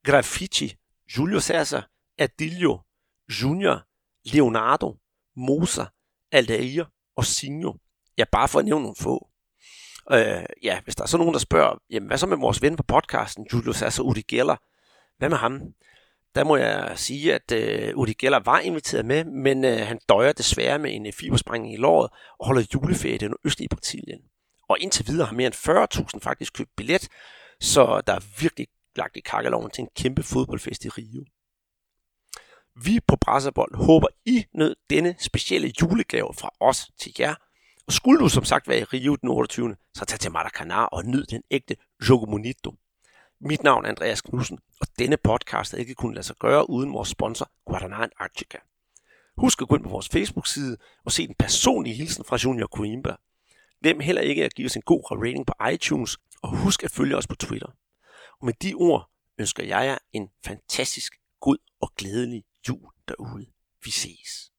Graffiti, 0.05 0.77
Julio 1.17 1.41
Cesar, 1.41 1.89
Adilio, 2.19 2.81
Junior, 3.29 3.83
Leonardo, 4.25 4.97
Moser, 5.37 5.87
Aldair 6.33 6.85
og 7.17 7.25
Signo. 7.25 7.73
Ja, 8.19 8.25
bare 8.33 8.49
for 8.49 8.59
at 8.59 8.65
nævne 8.65 8.83
nogle 8.83 8.97
få. 9.01 9.29
Øh, 10.13 10.45
ja, 10.63 10.81
hvis 10.81 10.97
der 10.97 11.03
er 11.03 11.07
så 11.07 11.19
nogen, 11.19 11.33
der 11.33 11.39
spørger, 11.39 11.79
jamen 11.91 12.07
hvad 12.07 12.19
så 12.19 12.27
med 12.27 12.37
vores 12.37 12.63
ven 12.63 12.77
på 12.77 12.83
podcasten, 12.83 13.47
Julio 13.53 13.73
Cesar 13.73 14.03
Udi 14.03 14.23
Geller? 14.23 14.57
Hvad 15.19 15.29
med 15.29 15.37
ham? 15.37 15.61
Der 16.35 16.45
må 16.45 16.57
jeg 16.57 16.93
sige, 16.97 17.35
at 17.35 17.53
øh, 17.53 17.97
Udi 17.97 18.13
Geller 18.13 18.41
var 18.45 18.59
inviteret 18.59 19.05
med, 19.05 19.25
men 19.25 19.65
øh, 19.65 19.79
han 19.79 19.99
døjer 20.09 20.33
desværre 20.33 20.79
med 20.79 20.95
en 20.95 21.07
øh, 21.07 21.13
fibersprængning 21.13 21.75
i 21.75 21.77
låret 21.77 22.11
og 22.39 22.47
holder 22.47 22.63
juleferie 22.75 23.15
i 23.15 23.19
den 23.19 23.35
østlige 23.45 23.69
Brasilien. 23.69 24.21
Og 24.69 24.77
indtil 24.81 25.07
videre 25.07 25.27
har 25.27 25.35
mere 25.35 25.47
end 25.47 26.15
40.000 26.15 26.19
faktisk 26.23 26.53
købt 26.53 26.71
billet, 26.77 27.09
så 27.61 28.03
der 28.07 28.13
er 28.13 28.41
virkelig 28.41 28.69
lagt 28.97 29.17
i 29.17 29.21
kakkeloven 29.21 29.71
til 29.71 29.83
en 29.83 29.89
kæmpe 29.97 30.23
fodboldfest 30.23 30.85
i 30.85 30.89
Rio. 30.89 31.25
Vi 32.85 33.01
på 33.09 33.17
Brasserbold 33.17 33.77
håber, 33.77 34.07
I 34.25 34.45
nød 34.53 34.77
denne 34.91 35.15
specielle 35.19 35.73
julegave 35.83 36.35
fra 36.35 36.51
os 36.61 36.91
til 36.99 37.13
jer. 37.19 37.35
Og 37.87 37.93
skulle 37.93 38.21
du 38.21 38.29
som 38.29 38.45
sagt 38.45 38.69
være 38.69 38.79
i 38.79 38.85
Rio 38.85 39.17
den 39.17 39.29
28., 39.29 39.77
så 39.95 40.05
tag 40.05 40.21
til 40.21 40.31
Maracanã 40.31 40.75
og 40.75 41.05
nyd 41.05 41.25
den 41.25 41.43
ægte 41.51 41.77
Jogo 42.09 42.27
Bonito. 42.27 42.75
Mit 43.41 43.63
navn 43.63 43.85
er 43.85 43.89
Andreas 43.89 44.21
Knudsen, 44.21 44.59
og 44.81 44.87
denne 44.99 45.17
podcast 45.17 45.71
havde 45.71 45.83
ikke 45.83 45.95
kunnet 45.95 46.15
lade 46.15 46.27
sig 46.27 46.37
gøre 46.37 46.71
uden 46.71 46.93
vores 46.93 47.09
sponsor 47.09 47.51
Guaraná 47.71 48.03
Antarctica. 48.03 48.59
Husk 49.37 49.63
at 49.63 49.69
gå 49.69 49.75
ind 49.75 49.85
på 49.85 49.89
vores 49.89 50.09
Facebook-side 50.09 50.77
og 51.05 51.13
se 51.13 51.27
den 51.27 51.35
personlige 51.39 51.97
hilsen 51.97 52.25
fra 52.25 52.37
Junior 52.45 52.67
Coimbra. 52.67 53.21
Glem 53.83 54.01
heller 54.01 54.23
ikke 54.23 54.45
at 54.45 54.55
give 54.55 54.67
os 54.67 54.77
en 54.77 54.83
god 54.83 55.03
rating 55.11 55.47
på 55.47 55.55
iTunes, 55.73 56.19
og 56.45 56.57
husk 56.57 56.85
at 56.85 56.91
følge 56.91 57.17
os 57.17 57.27
på 57.27 57.35
Twitter. 57.35 57.69
Og 58.41 58.47
med 58.47 58.55
de 58.63 58.75
ord 58.75 59.11
ønsker 59.39 59.65
jeg 59.65 59.87
jer 59.87 59.99
en 60.13 60.29
fantastisk 60.45 61.13
god 61.41 61.57
og 61.81 61.93
glædelig 61.97 62.45
jul 62.69 62.91
derude. 63.09 63.47
Vi 63.85 63.91
ses. 63.91 64.53